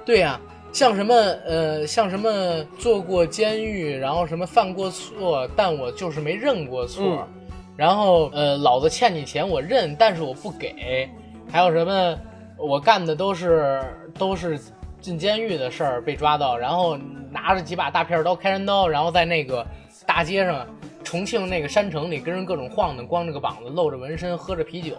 [0.07, 0.40] 对呀、
[0.77, 2.31] 像什么呃，像什么
[2.79, 7.03] 坐过监狱，然后什么犯过错，但我就是没认过错。
[7.03, 7.29] 嗯
[7.75, 11.09] 然后呃，老子欠你钱我认，但是我不给。
[11.51, 12.19] 还有什么
[12.59, 13.83] 我干的都是
[14.19, 14.61] 都是
[15.01, 16.99] 进监狱的事儿被抓到，然后
[17.31, 19.67] 拿着几把大片刀、开山刀，然后在那个
[20.05, 20.67] 大街上。
[21.03, 24.97] 重庆那个山城里跟人各种晃荡，光着个膀子，露着纹身，喝着啤酒，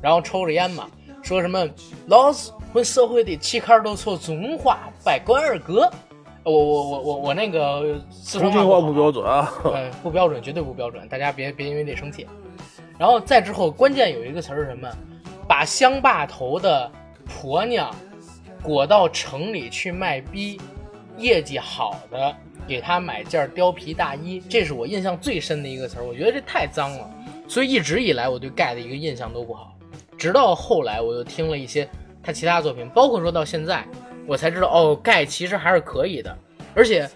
[0.00, 0.88] 然后抽着烟嘛，
[1.22, 1.68] 说什么
[2.06, 5.90] 老子混社会的起坎儿都说中文话，拜关二哥。
[6.42, 9.52] 我我我我我那个四川话不不标准啊。
[9.64, 12.26] 嗯，不标准，绝对不标准，大家别别因为这生气。
[12.98, 14.88] 然后再之后，关键有一个词儿是什么？
[15.46, 16.90] 把乡坝头的
[17.24, 17.94] 婆娘
[18.62, 20.60] 裹到城里去卖逼，
[21.18, 22.34] 业绩好的
[22.68, 26.04] 给她买件貂皮大衣，这是我印象最深的一个词儿。
[26.04, 27.10] 我觉得这太脏了，
[27.48, 29.69] 所以一直以来我对盖的一个印象都不好。
[30.20, 31.88] 直到后来，我又听了一些
[32.22, 33.82] 他其他作品，包括说到现在，
[34.26, 36.36] 我才知道哦，盖其实还是可以的。
[36.74, 37.08] 而且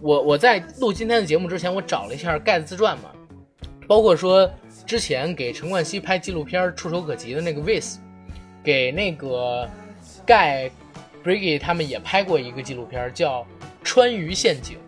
[0.00, 3.10] 我我在录今天的节目之前，我找了一下盖的自传嘛，
[3.86, 4.50] 包括说
[4.86, 7.96] 之前给陈冠希拍纪录片触手可及的那个 Vis，
[8.64, 9.68] 给那个
[10.24, 10.70] 盖
[11.22, 13.42] Briggy 他们也拍过一个纪录片叫
[13.84, 14.78] 《川渝陷阱》。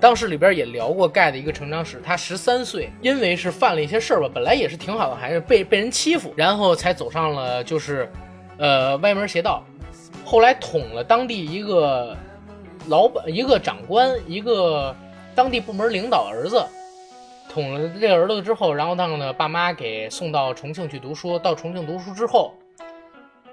[0.00, 8.08] 当时里边也聊过盖的一个成长史，他十三岁，因为是犯了一些事儿吧，本来也是挺好的孩子，被被人欺负，然后才走上了就是，
[8.58, 9.64] 呃，歪门邪道，
[10.24, 12.16] 后来捅了当地一个
[12.86, 14.94] 老板、一个长官、一个
[15.34, 16.64] 当地部门领导儿子，
[17.52, 22.54] 捅了这个儿子之后，然后让呢爸妈给送到重庆去读书，到重庆读书之后，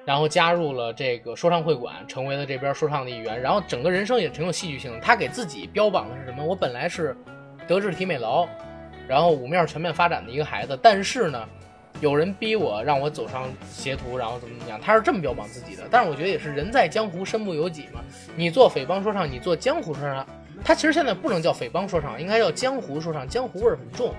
[0.05, 3.41] 然后加入了这个说唱会馆，成为了这边说唱的一员。
[3.41, 4.99] 然后整个人生也挺有戏剧性的。
[4.99, 6.45] 他给自己标榜的是什么？
[6.45, 7.17] 我本来是
[7.67, 8.47] 德智体美劳，
[9.07, 11.43] 然后五面全面发展的一个孩子，但是呢，
[12.01, 15.83] 有人逼我让我走上邪途，然后怎么怎么样，他是这么标榜自己的。
[15.89, 17.99] 但是我觉得也是人在江湖身不由己嘛。
[18.35, 20.27] 你做匪帮说唱，你做江湖说唱，
[20.63, 24.13] 他其实现在不能叫匪帮说唱，应该叫江湖说唱，江湖味儿很重。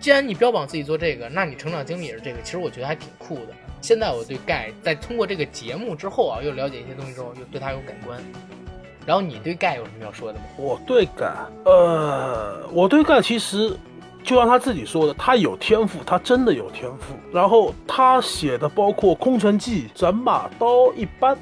[0.00, 3.52] 既然你标榜自己做这个，那你成长经历也是这个，其实我觉得还挺酷的。
[3.82, 8.18] 现在我对盖在通过这个节目之后啊，又了解一些东西之后，又对他有改观。
[9.04, 10.44] 然后你对盖有什么要说的吗？
[10.56, 13.76] 我对盖，呃，我对盖其实
[14.22, 17.14] 就像他自己说的，他有天赋，他真的有天赋。
[17.32, 21.36] 然后他写的包括《空城计》《斩马刀》一般，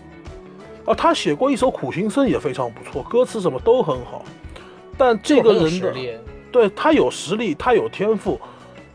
[0.87, 4.24] 啊，他写过一首《苦行僧》也非常不错，歌词什么都很好。
[4.96, 5.94] 但这个人的
[6.50, 8.40] 对他有实力，他有天赋，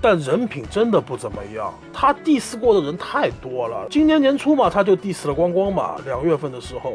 [0.05, 1.73] 但人品真的不怎么样。
[1.91, 3.87] 他 diss 过的人太多了。
[3.89, 6.93] 今年年初嘛，他就 diss 了光光嘛，两月份的时候，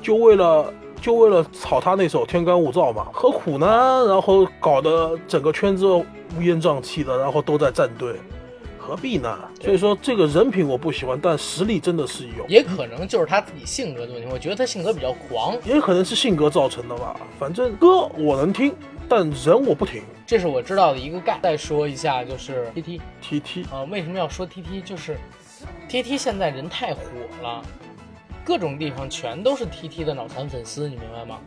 [0.00, 3.66] 就为了就为了炒他那首《天干物燥》嘛，何苦呢？
[4.06, 6.04] 然后搞得整个圈子乌
[6.40, 8.14] 烟瘴气的，然后都在站队，
[8.78, 9.36] 何必呢？
[9.60, 14.28] 所以说这个人品我不喜欢，但实力真的是有，也可能就是他自己性格的问题。
[14.30, 17.16] 我觉得他性格比较狂，也可能是性格造成的吧。
[17.36, 18.72] 反正歌我能听，
[19.08, 20.02] 但人我不停。
[20.26, 21.38] 这是我知道的一个概。
[21.42, 24.80] 再说一下，就是 T T T T 啊，为什么要说 T T？
[24.82, 25.16] 就是
[25.88, 27.00] T T 现在人太火
[27.42, 27.62] 了，
[28.44, 31.38] 各种地方全都是 T T 的脑残粉丝，你明白吗？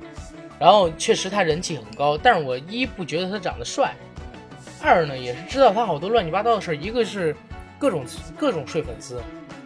[0.59, 3.95] 然后确实他人气很高，但是我一不觉得他长得帅，
[4.81, 6.75] 二呢也是知道他好多乱七八糟的事儿。
[6.75, 7.35] 一个是
[7.79, 8.05] 各种
[8.37, 9.21] 各种睡粉丝，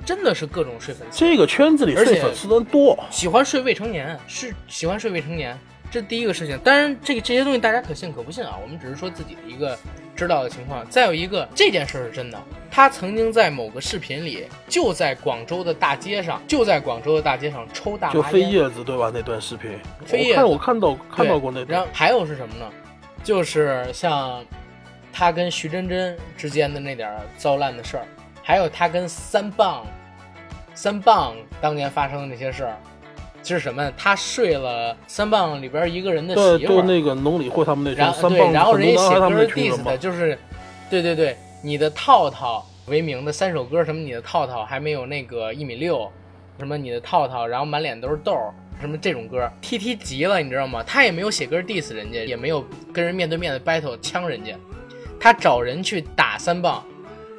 [0.06, 1.18] 真的是各种睡粉丝。
[1.18, 5.58] 这个圈子里睡粉丝的多，喜欢睡未成年，是喜欢睡未成年。
[5.92, 9.78] 这第一个事情，当然这个这些东西大家可信可不信啊，我们只是说自己的一个
[10.16, 10.86] 知道的情况。
[10.90, 12.38] 再有一个，这件事是真的，
[12.70, 19.12] 他曾经在某个视频里，就在广州的大街上，就在广州的大街上抽大麻就飞叶子对吧？
[19.14, 19.72] 那段视频，
[20.06, 21.80] 飞叶我看我看到看到过那段。
[21.80, 22.70] 然后还有是什么呢？
[23.24, 24.44] 就是像
[25.14, 28.06] 他跟徐真真之间的那点糟烂的事儿，
[28.44, 29.86] 还有他跟三棒
[30.74, 32.78] 三棒当年发生的那些事儿。
[33.46, 33.92] 是什么？
[33.98, 40.38] 他睡了三棒里边一个人的媳妇儿，那个农理会他们那然后对，然后人家写歌 diss 的就是，
[40.90, 46.10] 对对对，你的套套为名的三首歌，什么你的套套还没有那个一米六，
[46.58, 48.36] 什么你的套套，然后满脸都是痘，
[48.82, 50.84] 什么这种歌，T T 急了，你知道吗？
[50.84, 54.54] 他也没有写歌 diss 人家，也没有跟人面对面的 battle 呛人家，
[55.20, 56.84] 他找人去打三棒，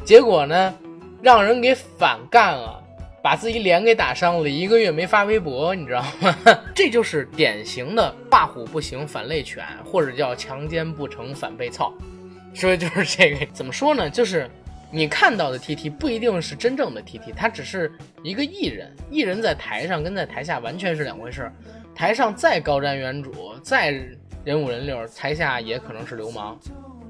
[0.05, 0.75] 结果呢，
[1.21, 2.76] 让人给反干了。
[3.27, 6.33] 把自己脸给打伤了，一个月没发微博，你知道吗？
[6.73, 11.93] 这就是典型的霸虎不行反类犬，或者叫强奸不成反被操。
[12.55, 14.09] 所以就是这个，怎么说呢？
[14.09, 14.49] 就是
[14.93, 17.91] 你看到的 T T 不一定是真正的 T T，他只是
[18.23, 18.95] 一个艺人。
[19.11, 21.51] 艺人在台上跟在台下完全是两回事。
[21.97, 23.91] 台上再高瞻远瞩，再
[24.45, 26.57] 人五人六，台下也可能是流氓。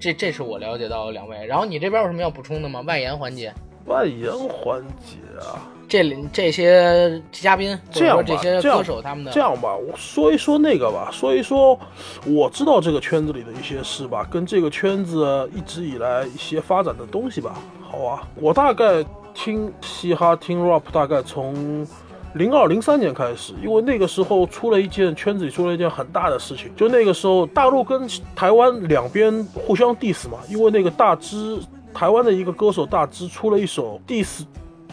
[0.00, 1.44] 这这是我了解到的两位。
[1.44, 2.80] 然后你这边有什么要补充的吗？
[2.80, 3.52] 外延环节？
[3.84, 5.70] 外延环节啊。
[5.88, 11.78] 这里这些嘉宾，这样这些歌手他们的这样吧，我说一说那个吧，说一说
[12.26, 17.54] 我知道这个圈子里的一些事吧，跟这个圈子一直以来一些发展的东西吧。
[17.80, 21.86] 好啊，我大概听嘻哈听 rap 大概从
[22.34, 31.60] 零二零三年开始，因为那个时候出了一件圈子里出了一件很大的事情，就那个时候大陆跟台湾两边互相 diss 嘛，因为那个大支
[31.94, 34.42] 台湾的一个歌手大支出了一首 diss。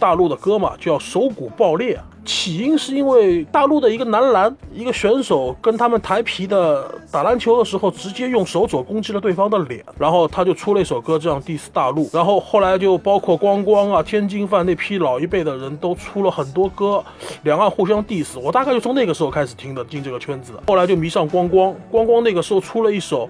[0.04, 1.98] 大陆的歌嘛，叫手骨爆裂。
[2.26, 12.10] 起因是因为大陆的一个男篮一个选手跟他们台皮的打篮球的时候，直接用手肘攻击了对方的脸，然后他就出了一首歌，这样 diss 大陆。
[12.12, 17.02] 然后后来就包括光光啊、天津饭那批老一辈的人都出了很多歌，
[17.44, 18.38] 两岸互相 diss。
[18.38, 20.52] 我大概就从那个时候开始听的，进这个圈子。
[20.68, 23.30] 后来就迷上光光，光光那个时候出了一首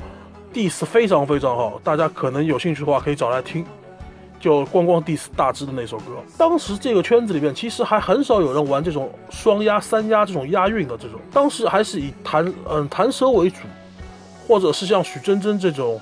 [0.51, 3.63] diss 非常非常好，大家可能有兴趣的话可以找来听。
[4.43, 13.59] 就光光 dis 大支的那首歌，当时这个圈子里面其实还很少有人玩这种双押、三押这种押韵的这种，当时还是以弹嗯弹舌为主，
[14.45, 15.97] 或者是像许真真这种，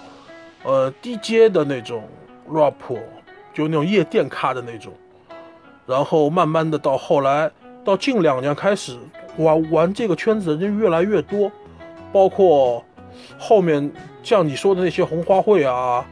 [0.64, 2.02] 呃低阶的那种
[2.50, 2.74] rap，
[3.54, 4.92] 就那种夜店咖的那种，
[5.86, 7.52] 然后慢慢的到后来，
[7.86, 8.98] 到近两年开始
[9.38, 11.52] 玩玩这个圈子的人越来越多，
[12.12, 12.84] 包括
[13.38, 13.92] 后面
[14.24, 16.04] 像你说的那些红花会啊。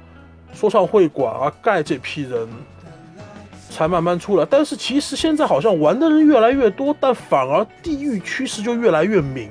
[0.54, 2.48] 说唱会馆啊，盖这批人
[3.70, 9.50] 才慢慢出来，但是其实现在好像玩的人越来越多，但反而地域趋势就越来越明，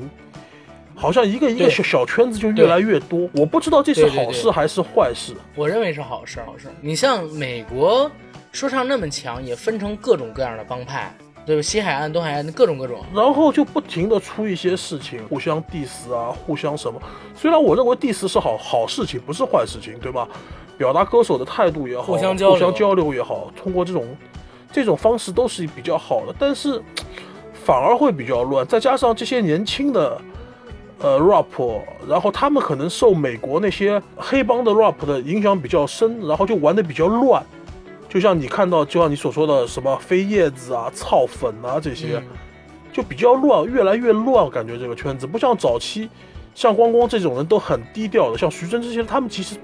[0.95, 3.29] 好像一个一个小小圈子就越来越多。
[3.35, 5.35] 我不知道这是好事还是坏事。
[5.55, 6.69] 我认为是好事，好事。
[6.81, 8.11] 你像美国
[8.53, 11.15] 说唱那么强，也分成各种各样的帮派。
[11.47, 11.63] 对吧？
[11.63, 17.01] 西海岸、东海岸各种各种，然后就不停的出一些事情，互相 diss 啊，互相什么。
[17.35, 20.29] 虽然我认为 diss 是好好事情，不是坏事情，对吧？
[20.79, 24.07] 表达歌手的态度也好，互相交流也好，通过这种
[24.73, 26.35] 这种方式都是比较好的。
[26.39, 26.81] 但是
[27.53, 30.19] 反而会比较乱，再加上这些年轻的
[31.01, 31.47] 呃 rap，
[32.09, 37.45] 然后他们可能受美国那些黑帮的 rap 的影响比较深，然后就玩的比较乱。
[38.09, 42.23] 就像你看到，就像你所说的什么飞叶子啊、操粉啊这些，
[42.91, 44.49] 就比较乱，越来越乱。
[44.49, 46.09] 感觉这个圈子不像早期，
[46.55, 49.57] 像光光这种人都很低调的，像徐峥这些，他们其实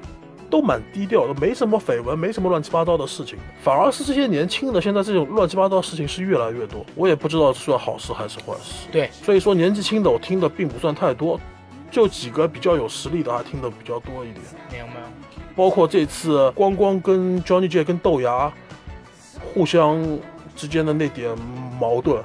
[0.54, 3.36] 都蛮低调的，没什么绯闻，没什么乱七八糟的事情。
[3.60, 6.86] 反而是这些年轻的，现在这种乱七八糟的事情是越来越多。
[6.94, 8.86] 我也不知道算好事还是坏事。
[8.92, 11.40] 对，所以说年纪轻的我听的并不算太多，
[11.90, 14.44] 就几个比较有实力的还听的比较多一点。
[14.70, 15.00] 明白。
[15.56, 18.52] 包括这次光光跟 Johnny J 跟豆芽
[19.52, 20.00] 互相
[20.54, 21.36] 之间的那点
[21.80, 22.22] 矛盾，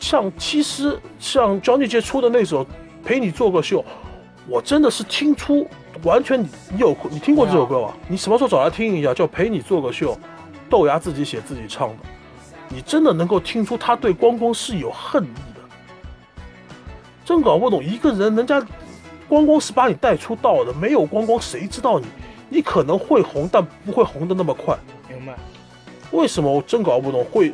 [0.00, 2.64] 像其实像 Johnny J 出的那首
[3.04, 3.80] 《陪你做个秀》，
[4.48, 5.68] 我真的是听出
[6.02, 7.92] 完全你你有你听过这首歌吗？
[8.08, 9.12] 你什么时候找来听一下？
[9.12, 10.14] 叫《陪你做个秀》，
[10.68, 11.96] 豆芽自己写自己唱的，
[12.68, 15.60] 你真的能够听出他对光光是有恨意的。
[17.24, 18.64] 真搞不懂一个人，人家
[19.28, 22.06] 光光是把你带出道的，没有光光谁知道你？
[22.48, 24.76] 你可能会红，但不会红的那么快。
[25.08, 25.34] 明白。
[26.10, 27.52] 为什么我真搞不懂会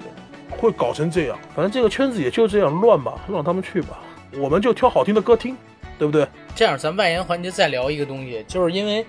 [0.49, 1.39] 会搞成这样？
[1.55, 3.99] 反正这个圈子也就这样乱吧，让他们去吧。
[4.39, 5.57] 我们就挑好听的歌听，
[5.99, 6.27] 对不对？
[6.57, 9.05] 这样，咱外延环节再聊一个东西，就是因为《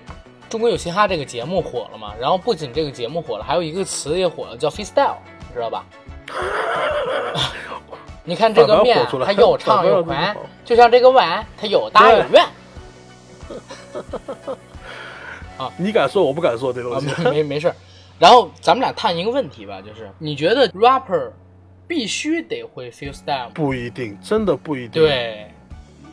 [0.50, 5.16] 中国有嘻哈》这个节目火了嘛，然后不仅这个节目火了，还有一个词也火了，叫 freestyle，
[5.48, 5.86] 你知道吧？
[8.22, 12.44] 你看这个面，它又长又宽，就像这个碗，它又大又圆。
[15.56, 17.06] 啊， 你敢说，我不敢说这东西。
[17.30, 17.72] 没没事。
[18.18, 21.30] 然后咱们俩探一个问题吧，就是你觉得 rapper
[21.86, 23.48] 必须得会 freestyle？
[23.54, 25.02] 不一定，真的不一定。
[25.02, 25.50] 对，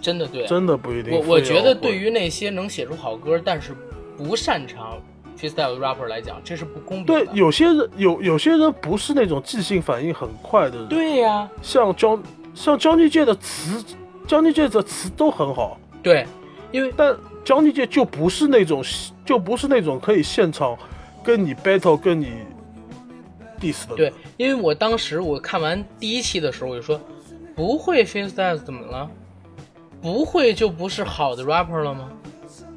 [0.05, 1.11] 真的对，真的不一定。
[1.13, 3.75] 我我觉得对于那些能写出好歌，但是
[4.15, 5.01] 不擅长
[5.35, 7.25] freestyle 的 rapper 来讲，这是不公平的。
[7.25, 10.87] 对，有些人有有些人不是那种即兴反应很快的人。
[10.87, 12.21] 对呀，像张
[12.53, 13.83] 像张继界的词，
[14.27, 15.79] 张继界的词都很好。
[16.03, 16.27] 对，
[16.71, 18.83] 因为但张继界就不是那种。
[19.25, 20.77] 就不是那种可以现场
[21.23, 22.27] 跟你 battle、跟你
[23.59, 23.95] diss 的。
[23.95, 27.01] 对，因为我当时我看完第一期的时候，我就说，
[27.55, 29.09] 不会 freestyle 怎么了？
[30.05, 32.07] 不会就不是好的 rapper 了吗？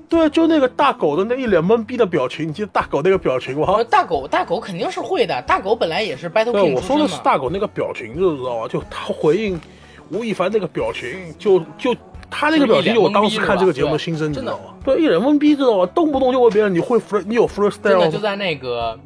[0.09, 3.85] 对，就那个大狗的那一脸懵逼的表情，你记得大狗那个表情吗？
[3.91, 5.43] 大狗，大狗肯定是会的。
[5.43, 8.69] 大狗本来也是 battle king 我说的是大狗那个表情，就知道吧？
[8.69, 9.61] 就他回应
[10.09, 11.95] 吴亦凡那个表情，就就。
[12.31, 14.75] 他那个表情，就我当时看这个节目的心声，你知道吗？
[14.85, 15.87] 对，一脸懵逼，知道吗？
[15.95, 18.99] 动不动就问别人你会 free，你有 freestyle 真的就在那个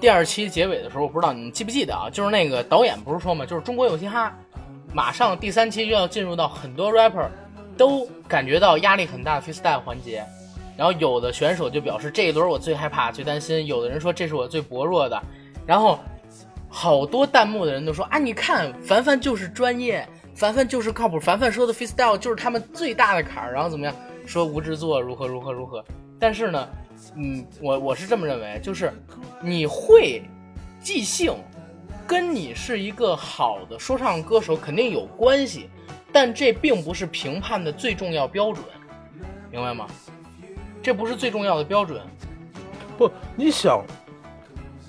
[0.00, 2.08] 第二期结尾的时候，我不知道你记不记得啊？
[2.08, 4.32] 就是那个导演不是说嘛，就是中国有嘻哈，
[4.94, 7.26] 马上第三期就要进入到很多 rapper
[7.76, 10.24] 都感觉到压力很大的 freestyle 环节，
[10.76, 15.22] 然后有的选手就表示这一轮我最害怕、最担心，有的人说这是我最薄弱的，
[15.66, 15.98] 然后
[16.68, 20.06] 好多弹幕的人都说啊，你看凡凡就是专业。
[20.32, 23.94] 凡凡就是靠谱，凡凡说的 freestyle 就是他们最大的坎儿，然后怎么样？
[24.24, 25.84] 说无制作如何如何如何？
[26.18, 26.68] 但是呢，
[27.14, 28.90] 嗯，我我是这么认为，就是
[29.42, 30.22] 你会
[30.80, 31.34] 即兴，
[32.06, 35.68] 跟你是一个好的说唱歌手肯定有关系，
[36.12, 38.64] 但这并不是评判的最重要标准，
[39.50, 39.86] 明白吗？
[40.82, 42.00] 这不是最重要的标准。
[42.96, 43.82] 不，你想，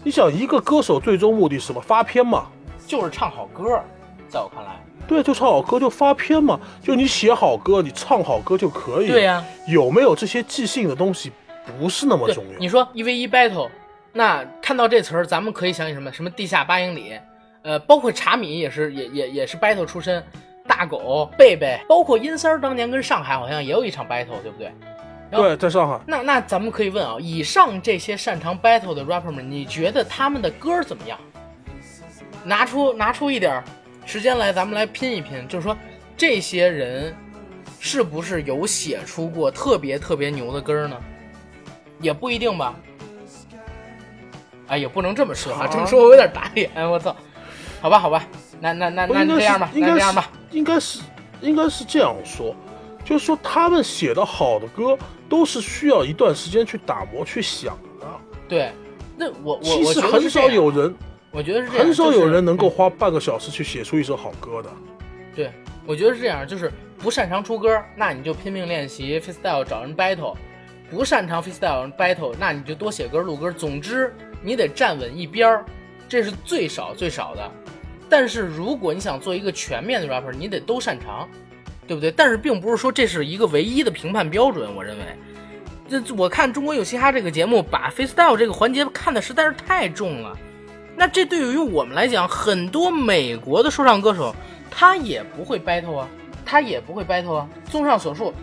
[0.04, 1.82] 你想一个歌手最终目的是什么？
[1.82, 2.48] 发片嘛？
[2.88, 3.82] 就是唱好歌，
[4.28, 4.72] 在我看来。
[5.08, 9.08] 对，就唱好歌就发片嘛，就你写好歌，你唱好歌就可以。
[9.08, 11.32] 对呀，有没有这些即兴的东西
[11.78, 12.60] 不是那么重要。
[12.60, 13.70] 你说一 v 一 battle，
[14.14, 16.12] 那看到这词儿，咱们可以想起什么？
[16.12, 17.20] 什么地下八英里？
[17.64, 20.24] 呃，包括茶米也是，也也也是 battle 出身。
[20.68, 24.72] 大狗、贝贝，包括阴三儿当年跟上海好像也有一场 battle，对不对？
[25.32, 26.00] 对，在上海。
[26.06, 31.18] 那那咱们可以问啊，以上这些擅长 battle 的 rapper 们，你觉得他们的歌怎么样？
[32.44, 33.64] 拿出拿出一点。
[34.06, 35.78] 时间来，咱们来拼一拼，就是说，
[36.18, 37.16] 这些人
[37.80, 40.98] 是不是有写出过特别特别牛的歌呢？
[42.00, 42.76] 也不一定吧。
[44.68, 46.70] 哎，也不能这么说啊，这么说我有点打脸。
[46.90, 47.16] 我操！
[47.80, 48.26] 好吧，好吧，
[48.60, 51.00] 那那那那这样吧，那这样吧，应该是
[51.42, 52.56] 应该是这样说，
[53.04, 58.08] 就是说他们写的好的歌都是需要一段时间去打磨、去想的。
[58.48, 58.72] 对，
[59.18, 60.94] 那我我其实很少有人。
[61.34, 64.70] 我觉得是很少有人能够花半个小时去写出一首好歌的。
[65.34, 65.50] 对，
[65.86, 70.36] 我觉得是这样，就是不擅长出歌，那你就拼命练习 freestyle 找人 battle；
[70.90, 73.50] 不擅长 freestyle battle，那你就多写歌录歌。
[73.50, 75.66] 总之，你得站稳一边儿，
[76.10, 77.52] 这是最少最少的。
[78.12, 81.26] 但是如果你想做一个全面的 rapper，你得都擅长，
[81.88, 82.12] 对不对？
[82.12, 84.70] 但是并不是说这是一个唯一的评判标准。
[84.76, 85.04] 我认为，
[85.88, 90.38] 这我看《中国有嘻哈》这个节目，把 freestyle 这个环节看的实在是太重了。
[90.98, 94.36] 那这对于我们来讲，很多美国的说唱歌手，
[94.70, 96.08] 他也不会 battle 啊，
[96.46, 97.50] 他也不会 battle 啊。
[97.70, 98.34] 综上所述，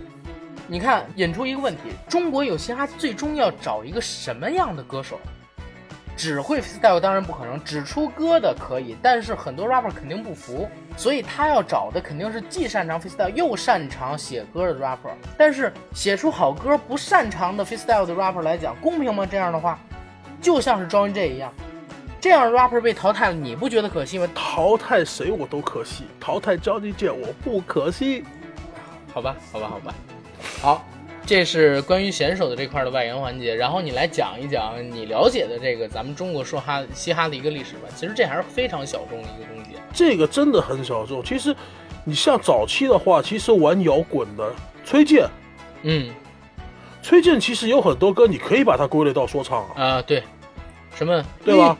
[0.67, 5.21] 你看引出一个问题：中国有嘻哈最终要找一个什么样的歌手？
[6.19, 15.13] 只会 style 当然不可能，只出歌的可以，但是很多 rapper 肯定不服，所以他要找的肯定是既擅长 freestyle 又擅长写歌的 rapper。
[15.37, 19.25] 但是写出好歌不擅长的 freestyle 的 rapper 来讲，公平吗？
[19.25, 19.79] 这样的话，
[20.43, 21.53] 就像是 John J 一样。
[22.21, 24.29] 这样 rapper 被淘汰了，你不觉得可惜吗？
[24.35, 28.25] 淘汰谁我都可惜，淘汰 Johnny J 我不可惜。
[29.15, 29.95] 好吧，好吧，好吧。
[30.61, 30.85] 好，
[31.29, 37.89] 这是关于选手的这块的外延环节，然后你来讲一讲你了解的这个咱们中国说哈嘻哈的一个历史吧。
[37.95, 39.73] 其实这还是非常小众的一个东西。
[39.93, 41.23] 这个真的很小众。
[41.23, 41.55] 其实，
[42.03, 44.51] 你像早期的话，其实玩摇滚的
[44.87, 45.29] 崔健，
[45.83, 46.09] 嗯
[47.03, 50.23] 崔健其实有很多歌，你可以把它归类到说唱啊，啊，对，
[50.95, 51.77] 什么对吧？？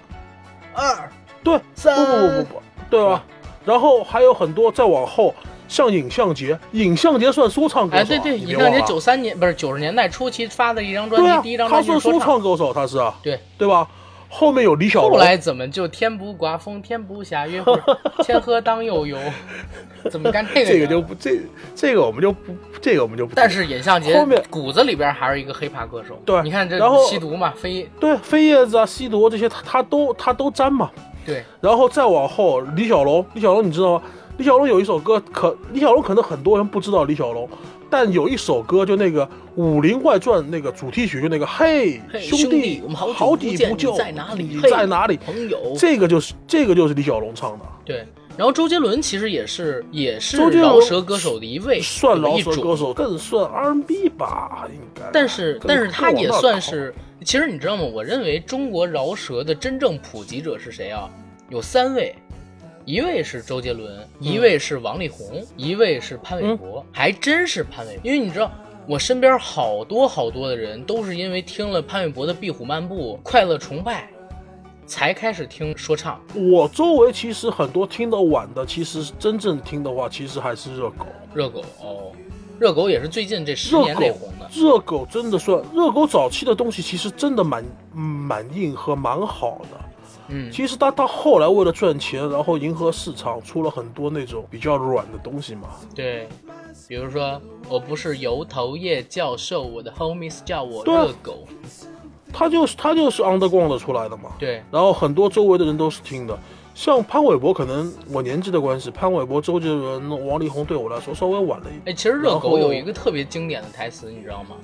[0.75, 1.11] 二
[1.43, 3.25] 对，三不不不不不，对吧？
[3.65, 5.35] 然后还有很多再往后，
[5.69, 13.39] 像尹相杰，尹相杰算说唱歌手啊，哎，对对，你尹相杰别忘了九三年不是九十年代初期发的一张专辑，啊第一张，专辑他是说唱歌手，他是啊，对。
[13.57, 13.87] 对吧？
[14.31, 17.63] 后面有李小龙，后来怎么就天不刮风，天不下雨，
[18.23, 19.17] 千喝当悠悠？
[20.11, 20.71] 怎么干这个？
[20.71, 21.39] 这个就不这
[21.75, 22.53] 这个我们就不
[22.83, 23.35] 这个我们就不。
[23.35, 26.21] 但是尹相杰后面骨子里边还是一个黑怕歌手。
[26.27, 30.91] 对你看这然后吸毒嘛，飞对飞叶子啊、吸毒这些，他他都他都沾嘛。
[31.25, 34.03] 对然后再往后，李小龙，李小龙你知道吗？
[34.39, 37.49] 李小龙有一首歌，可李小龙可能很多人不知道李小龙，
[37.91, 39.27] 但有一首歌就那个
[39.57, 45.17] 《武林外传》那个主题曲，就那个嘿嘿兄兄弟我们好久好不见久不见，你在哪里你在哪里？
[45.17, 48.07] 朋友这个就是这个就是李小龙唱的，对。
[48.37, 55.03] 然后周杰伦其实也是也是周杰伦饶舌歌手的一位，算饶舌歌手，更算 R&B 吧，应该。
[55.13, 56.61] 但是但是他也算。
[56.61, 57.83] 是，其实你知道吗？
[57.83, 61.11] 我认为中国饶舌的真正普及者是谁啊？
[61.49, 62.15] 有三位，
[62.89, 68.01] 一位是周杰伦，一位是王力宏，一位是潘玮柏，还真是潘玮柏。
[68.03, 68.51] 因为你知道，
[68.87, 74.05] 我身边好多好多的人都是因为听了潘玮柏的《壁虎漫步》《快乐崇拜》，
[74.87, 76.19] 才开始听说唱。
[76.35, 81.05] 我周围其实很多听得晚的，其实真正听的话，其实还是热狗。
[81.35, 82.11] 热狗哦，
[82.59, 87.63] 热狗也是最近这十年内红的。，热狗真的算热狗早期的东西，其实真的蛮
[87.95, 89.79] 嗯蛮硬核蛮好的。
[90.29, 95.69] 嗯，其实他他后来为了赚钱，然后迎合市场，出了很多那种比较软的东西嘛。
[95.95, 96.29] 对，
[96.87, 101.47] 比如说我不是油头叶教授，我的 homies 叫我热狗。
[102.31, 104.31] 他就是他就是 underground 出来的嘛。
[104.39, 106.39] 对，然后很多周围的人都是听的，
[106.75, 111.83] 像潘玮柏，可能我年纪的关系，潘玮柏、周杰伦、王力宏对我来说稍微晚了一点。
[111.87, 114.57] 哎，其实热狗有一个特别经典的台词，你知道吗？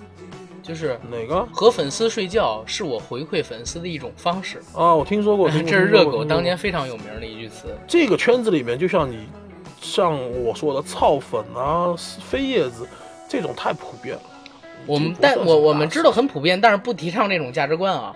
[0.67, 4.59] 就是哪个和粉丝睡觉是我回馈粉丝的一种方式。
[4.75, 4.95] 啊？
[4.95, 7.77] 我听说过，听 这是热狗当年非常有名的一句词。
[7.87, 9.27] 这个圈子里面，就像你
[9.83, 12.89] 像我说的操粉啊、飞叶子
[13.29, 14.23] 这种太普遍了。
[14.87, 18.15] 我们但我我们知道很普遍，但是不提倡这种价值观啊。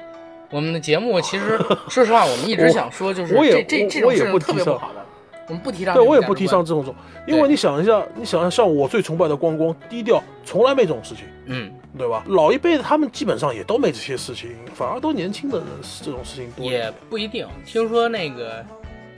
[0.51, 1.59] 我们的节目其实
[1.91, 5.05] 说实话，我们一直想说，就是我也这这这种事情不提倡特别不好的，
[5.49, 5.95] 我们不提倡。
[5.95, 6.65] 对，我也不提倡。
[6.65, 6.95] 这种种，
[7.27, 12.23] 因为你想一下，你想一下，像我最崇拜的光光，低调，从来没这种事情，嗯，对吧？
[12.27, 15.67] 老一辈的他们基本上也都没这些事情，反而都年轻的人
[16.03, 16.65] 这种事情多。
[16.65, 17.47] 也不一定。
[17.65, 18.65] 听说那个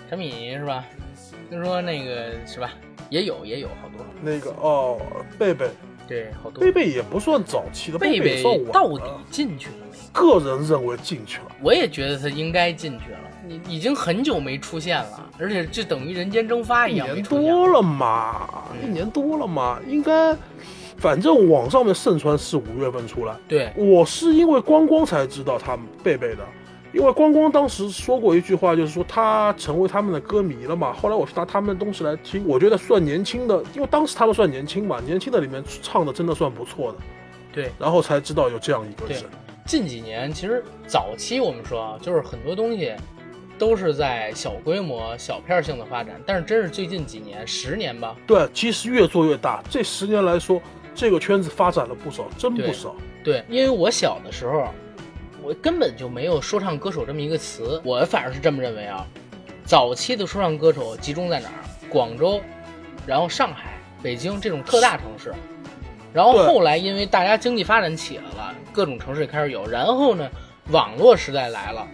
[0.09, 0.85] 陈敏是吧？
[1.49, 2.71] 听说那个是吧？
[3.09, 5.01] 也有也有好多，那个哦，
[5.37, 5.68] 贝贝，
[6.07, 6.62] 对，好多。
[6.62, 8.41] 贝贝也不算早期的，贝贝
[8.73, 9.03] 到底
[9.33, 9.99] 进去了没？
[10.12, 11.47] 个人认为进去了。
[11.61, 13.18] 我也觉得他应该进去了。
[13.45, 17.25] 你已经很久没出现了，而且就等于人间蒸发一一样没年。
[17.25, 20.37] 多了嘛，嗯一年多了嘛，应该，
[21.01, 26.46] 反正网上面盛传是五月份出来，对，我是因为光光才知道他们贝贝的，
[26.92, 30.92] 因为光光当时说过一句话，就是说他成为他们的歌迷了嘛。
[30.92, 36.98] 后来我是拿他们的东西来听，我觉得算年轻的，因为当时他们算年轻嘛，年轻的里面唱的真的算不错的，
[37.51, 39.16] 对，然后才知道有这样一个对。
[39.16, 39.24] 人。
[39.64, 42.92] 近几年其实早期我们说啊，就是很多东西
[43.57, 49.62] 都是在小规模、小片儿性的发展，但是真是最近几年，十年吧，对，其实越做越大。
[49.70, 50.61] 这十年来说，
[51.01, 52.94] 这个圈子发展了不少，真不少。
[53.24, 54.68] 对，因为我小的时候，
[55.42, 59.07] 我根本就没有说唱歌手这么一个词，我反而是这么认为啊。
[59.64, 61.64] 早期的说唱歌手集中在哪儿？
[61.88, 62.38] 广州，
[63.07, 65.32] 然后上海、北京这种特大城市。
[66.12, 69.66] 然后后来因为大家经济发展起来了，各种城市也开始有。
[69.66, 70.28] 然后呢，
[70.68, 71.88] 网络时代来了，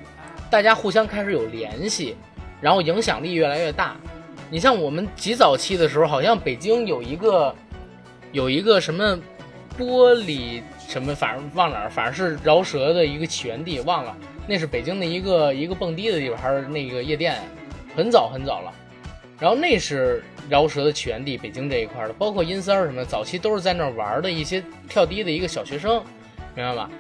[0.51, 2.17] 大家互相开始有联系，
[2.61, 3.97] 然后影响力越来越大。
[4.51, 7.55] 你像我们极早期的时候，好像北京有一个
[8.37, 9.19] 有一个什么
[9.79, 14.15] 玻璃什么，反正忘哪儿，反正是饶舌的一个起源地，忘了，
[14.47, 17.41] 那是北京的一个一个蹦迪的地方，还是那个夜店，
[17.97, 18.71] 很早很早了。
[19.41, 25.95] 然后那是饶舌的起源地，北京这一块的，包括阴三儿什么，早期都是在那儿玩的一些跳迪的一个小学生，
[26.55, 26.91] 明白吧？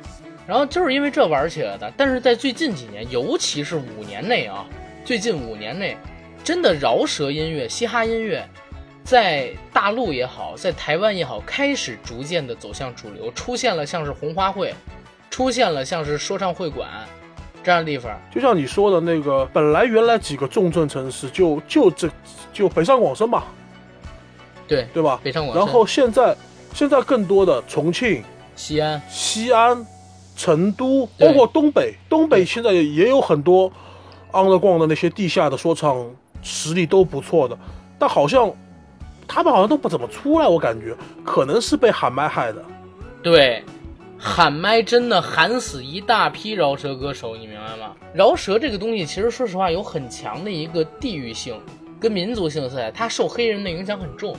[0.46, 4.64] 然后就是因为这玩起来的，但是在最近几年，尤其是五年内啊，
[5.04, 5.98] 最近五年内，
[6.42, 8.42] 真的饶舌音乐、嘻哈音乐，
[9.06, 14.74] 在大陆也好，在台湾也好，开始逐渐的走向主流，出现了像是红花会，
[15.30, 16.88] 出现了像是说唱会馆
[17.62, 18.10] 这样的地方。
[18.34, 22.10] 就像你说的那个，本来原来几个重镇城市就就这
[22.52, 23.44] 就北上广深吧，
[24.66, 25.20] 对，对吧？
[25.22, 25.64] 北上广深。
[25.64, 26.36] 然后现在
[26.74, 28.24] 现在更多的重庆、
[28.56, 29.86] 西安，西安、
[30.36, 33.70] 成都，包括东北，东北现在也有很多
[34.32, 36.04] underground 的那些地下的说唱，
[36.42, 37.56] 实力都不错的，
[38.00, 38.52] 但好像
[39.28, 42.62] 他们好像都不怎么出来，我感觉可能是被喊麦害的。
[43.22, 43.62] 对，
[44.18, 47.94] 喊麦真的喊死一大批饶舌歌手，你明白吗？
[48.14, 51.60] 饶舌这个东西，其实说实话有很强的一个地域性
[51.98, 54.36] 跟民族性色彩，它受黑人的影响很重。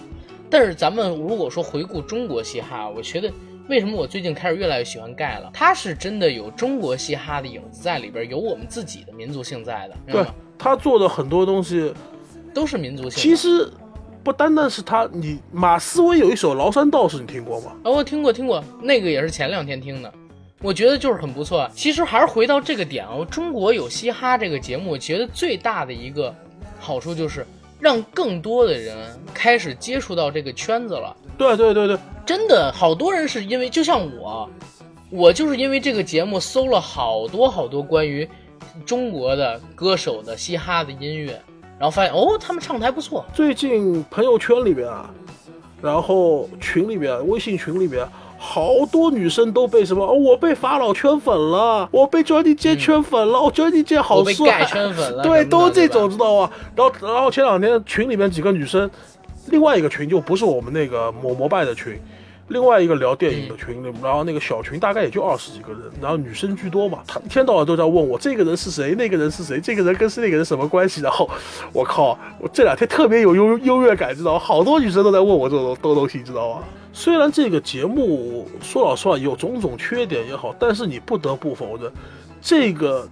[0.50, 3.30] 但是咱们如果说回顾中国嘻哈，我觉得
[3.68, 5.52] 为什么我最近开始越来越喜欢盖了？
[5.54, 10.26] 他是真的有中国嘻哈的影子在里边，有我们自己的民族性在的，对？
[10.58, 11.94] 他做的很多东西，
[12.54, 13.22] 都是民族性。
[13.22, 13.70] 其实
[14.28, 17.71] 不单单是他，你马思唯有一首《崂山道士》，你听过吗？
[17.86, 20.13] 哦，我听过听过，那个也是前两天听的，
[20.61, 21.65] 我觉得就是很不错。
[21.73, 26.36] 其实还是回到这个点哦，中国有嘻哈这个节目，我觉得最大的一个
[26.78, 27.47] 好处就是
[27.80, 31.15] 让更多的人开始接触到这个圈子了。
[31.38, 34.49] 对对对对，真的，好多人是因为就像我，
[35.09, 38.28] 我就是因为这个节目搜了好多好多关于
[38.86, 41.41] 中国的歌手的嘻哈的音乐，
[41.80, 43.25] 然后发现哦，他们唱的还不错。
[43.34, 45.09] 最近朋友圈里边啊，
[45.82, 48.07] 然后群里边，微信群里边。
[48.39, 50.05] 好多女生都被什么？
[50.05, 56.51] 哦，我被法老圈粉了，我被 Johnny J 圈粉了，哦，Johnny J 好我被帅，盖圈粉了 对，都这种知道吧？
[56.75, 58.88] 然后，然后前两天群里面几个女生，
[59.47, 61.99] 另外一个群就不是我们那个摩摩拜的群，
[62.50, 71.02] 另外一个聊电影的群里，然后那个小群大概也就二十几个人，然后女生居多嘛，她一天到晚都在问我这个人是谁，那个人是谁，这个人跟是那个人什么关系？
[71.02, 71.30] 然后
[71.74, 74.39] 我靠，我这两天特别有优优越感，知道吗？
[74.39, 76.64] 好多女生都在问我这种东东西，知道吗？
[76.93, 81.91] 虽然这个节目说老实话有种种缺点也好，但是你不得不否认，
[82.41, 83.08] 这个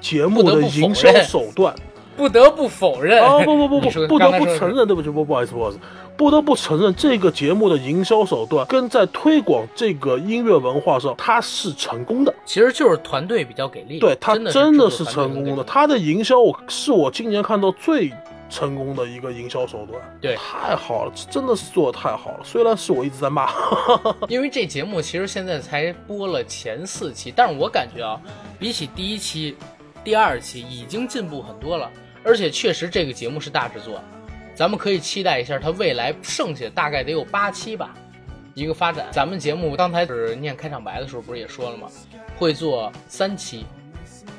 [0.00, 1.74] 节目的营销手段。
[2.16, 5.78] 不得不否认哦不不不不，不得不承认，对不起，不不好意思，不好意思，
[6.16, 12.34] 不得不承认这个节目的营销手段跟在推广这个音乐文化上，它是成功的。
[12.44, 15.64] 其实就是团队比较给力，对，它真的是成功的。
[15.64, 18.12] 它的营销，我是我今年看到最
[18.50, 19.98] 成功的一个营销手段。
[20.20, 22.40] 对太好了，真的是做的太好了。
[22.44, 23.48] 虽然是我一直在骂，
[24.28, 28.20] 因为这节目其实现在才播了前四期，但是我感觉啊，
[28.58, 29.56] 比起第一期、
[30.10, 31.88] 第二期已经进步很多了，
[32.24, 34.02] 而且确实这个节目是大制作，
[34.56, 37.94] 咱们可以期待一下它未来剩下大概得有八期吧，
[38.54, 39.06] 一个发展。
[39.12, 41.88] 咱们节目刚才是念开场白的时候不是也说了吗？
[42.36, 43.64] 会做三期，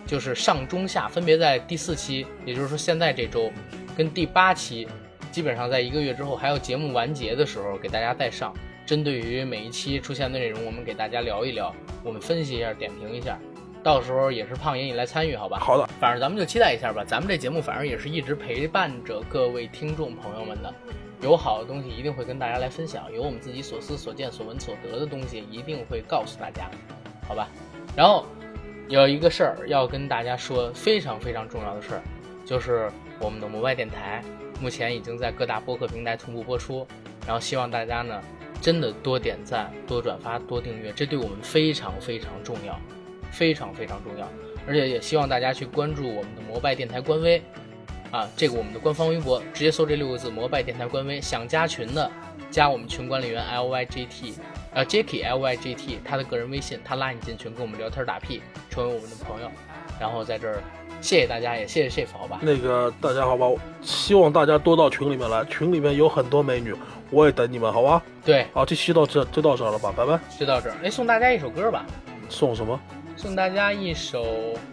[0.05, 3.49] 就是上中下分别在第四期，也就是说现在这周
[3.95, 4.85] 跟第八期，
[5.31, 8.53] 基本上在一个月之后，还有节目完结的时候给大家再上。
[8.85, 13.39] 针对于每一期出现的内容，我们给大家聊一聊，我们分析一下、点评一下。
[13.83, 15.57] 到时候也是胖爷你来参与，好吧？
[15.59, 17.03] 好的，反正咱们就期待一下吧。
[17.05, 20.73] 咱们这节目反正也是一直陪伴着各位听众朋友们的，
[21.21, 26.69] 有好的东西一定会跟大家来分享，有我们自己所思所见所闻所得的东西一定会告诉大家，
[27.27, 27.47] 好吧？
[27.95, 28.25] 然后
[28.87, 32.01] 有一个事儿要跟大家说，非常非常重要的事儿，
[32.45, 34.23] 就是我们的摩拜电台
[34.59, 36.85] 目前已经在各大播客平台同步播出，
[37.25, 38.21] 然后希望大家呢
[38.61, 42.79] 真的多点赞、多转发、多订阅，这对我们非常非常重要，
[43.31, 44.27] 非常非常重要。
[44.67, 47.41] 而且也希望大家去关注我们的摩拜电台官微，
[48.11, 51.19] 啊，这个我们的官方微博，直接搜这六个字“摩拜电台官微”。
[51.21, 52.09] 想加群的，
[52.51, 54.35] 加我们群管理员 L Y G T，
[54.71, 59.49] 呃 Jacky L Y G T，他的个人微信，他拉你进群，跟我们聊天打屁，成为我们的朋友。
[59.99, 60.61] 然后在这儿，
[61.01, 62.39] 谢谢大家，也谢谢 Chef，好吧？
[62.43, 63.47] 那个大家好吧，
[63.81, 66.75] 希望大家多到群里面来，群里面有很多美女，
[67.09, 68.03] 我也等你们，好吧？
[68.23, 70.19] 对，好，这期到这就到这儿了吧，拜拜。
[70.37, 70.75] 就到这儿。
[70.83, 71.83] 哎，送大家一首歌吧，
[72.29, 72.79] 送什么？
[73.21, 74.25] 送大家一首，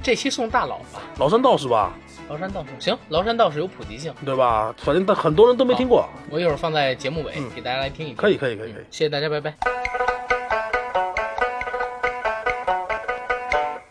[0.02, 1.92] 这期送大佬吧，崂山道士吧，
[2.32, 2.70] 《崂山道士》。
[2.82, 4.74] 行，《崂山道士》有普及性，对吧？
[4.78, 8.16] 反正但很多人都没听过，我一会儿放在节目尾、嗯给大家来听一听。
[8.16, 8.84] 可以，可以，可以，可以。
[8.90, 9.54] 谢谢大家，拜拜。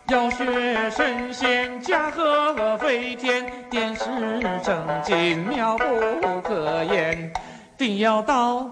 [0.09, 4.05] 要学神仙驾鹤飞天，点石
[4.63, 7.31] 成金妙不可言，
[7.77, 8.67] 定要到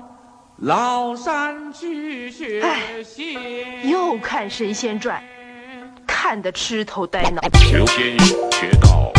[0.64, 2.64] 崂山去学
[3.04, 3.88] 仙。
[3.88, 5.22] 又看《神仙传》，
[6.28, 7.40] 看得痴头呆脑。
[7.52, 8.18] 求仙
[8.50, 9.12] 学道，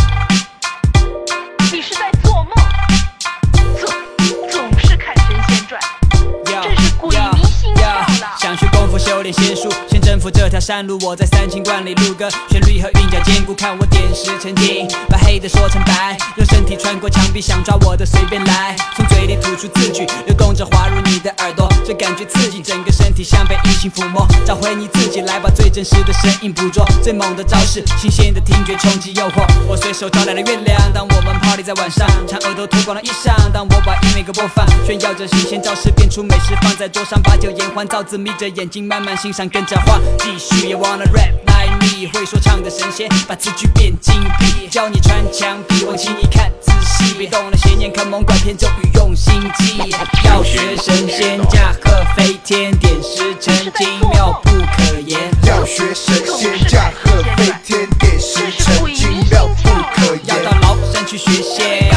[8.40, 10.98] 想学功夫修炼仙术，先征服这条山路。
[11.02, 49.78] 我在三清观里录歌，旋律和韵脚兼顾，看我点石成金，把黑的说成白，用身体穿过墙壁，想抓我的随便来，从嘴里吐出字句，流动着滑入你的耳朵，这感觉刺激，整个身体像被异性抚摸，找回你自己，来把最真实的声音捕捉，最猛的招式，新鲜的听觉冲击诱惑，我随手招来了月亮，当我们 party 在晚上，嫦娥都脱光了衣裳，当我把音乐给播放，炫耀着新鲜招式，变出美食放在桌上，把酒言欢，造字眯着眼睛慢慢欣赏，跟着晃，继续也 wanna rap like me，会说唱的神仙，把词句变精辟，教你穿墙壁，往请你看仔细，别动了邪念，看猛拐骗咒语用心记，
[50.26, 55.18] 要学神仙驾鹤飞天，点石成金，妙不可言。
[55.44, 60.26] 要学神仙驾鹤飞天，点石成金，妙不可言。
[60.26, 61.88] 要到崂山去学仙，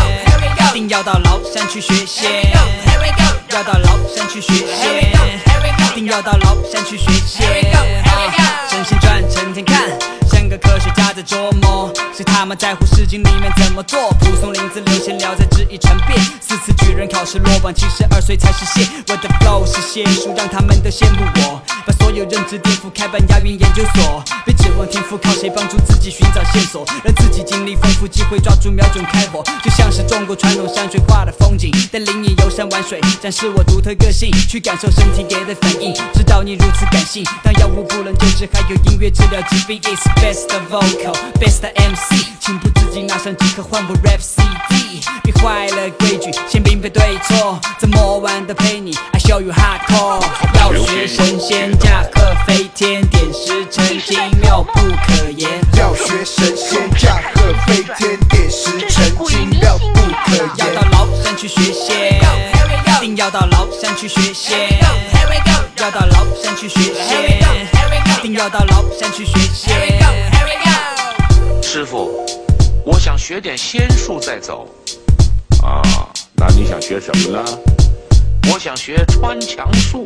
[0.70, 2.54] 一定要到崂山去学仙，
[3.52, 5.39] 要到崂山去学仙，
[6.10, 7.72] 要到崂山去学仙。
[7.72, 7.80] 啊
[8.68, 9.82] 神仙传成天看，
[10.30, 14.10] 像个科学家在琢磨，谁他妈在乎《诗经》里面怎么做？
[14.20, 15.46] 蒲松龄字里闲聊在
[17.00, 18.86] 人考试落榜，七十二岁才实现。
[19.08, 24.22] 我的 flow 是仙术，让他们都羡慕我，把所有认知颠覆，开办押韵研究所。
[24.46, 26.86] 别指望天赋，靠谁帮助自己寻找线索？
[27.06, 29.42] 让自己经历丰富，机会抓住，瞄准开火。
[29.64, 35.94] 就像是中国传统山水画的风景，带领你游山玩水，展示我独特个性，去感受身体给的反应。
[36.14, 39.80] 知道你如此感性，当药物不能救治，还有音乐治疗疾病。
[39.84, 45.06] It's best vocal, best MC，情不自禁拿上即刻换部 rap CD。
[45.24, 50.20] 别坏了规矩，先对错，这么晚的陪你，I show you hardcore。
[50.56, 55.48] 要学神仙驾鹤飞天，点石成金，妙不可言。
[55.78, 60.50] 要学神仙驾鹤飞天，点石成金，妙不可言。
[60.58, 62.20] 要到崂山去学仙，
[63.00, 64.80] 定要到崂山去学仙，
[65.78, 67.70] 要到崂山去学仙，
[68.24, 69.70] 定要到崂山去学仙。
[71.62, 72.10] 师傅，
[72.92, 74.68] 我想学点仙术再走。
[75.62, 75.80] 啊，
[76.36, 77.60] 那你想学什么呢？
[78.52, 80.04] 我想学穿墙术。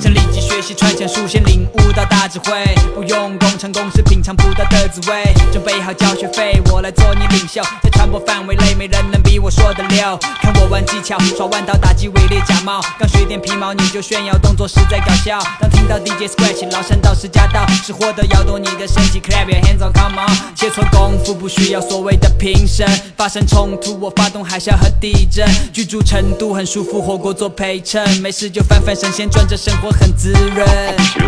[0.00, 2.52] 这里学习穿墙术，先领悟到大智慧，
[2.94, 5.22] 不用功成功是，品尝不到的滋味。
[5.52, 10.18] 准备好交学费，我来做你领袖，在传播范围内，没人能比我说的溜。
[10.40, 15.38] 看我玩技巧，耍弯刀打击伪劣假冒，刚学点皮毛你就炫耀，动作实在搞笑。
[15.60, 20.28] 当听到 DJ scratch，崂山道士驾到，是获得摇动你的身体，clap your hands on，come on。
[20.54, 22.86] 切磋功夫不需要所谓的评审，
[23.16, 30.66] 发生冲突我发动海啸和地震，居住成都很舒服，火锅做陪衬，没事就翻翻神仙传，这生活很滋滋润。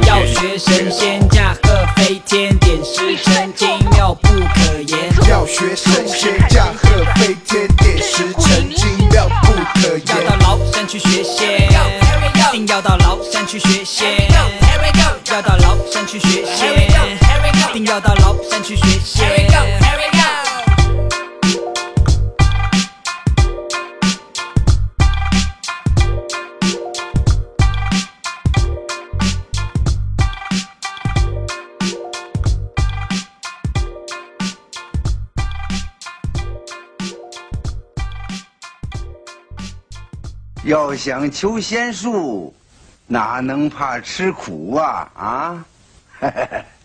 [0.07, 4.99] 要学神仙驾鹤飞天，点石成金，妙不可言。
[5.29, 10.13] 要学神仙驾鹤飞天，点石成金，妙不可言要。
[10.29, 11.69] 到崂山去学仙，
[12.53, 14.29] 定要到崂山去学仙，
[15.31, 16.59] 要到崂山去学仙，
[17.73, 19.50] 定要到崂山去学仙。
[40.71, 42.55] 要想求仙术，
[43.09, 45.65] 哪能怕吃苦啊啊！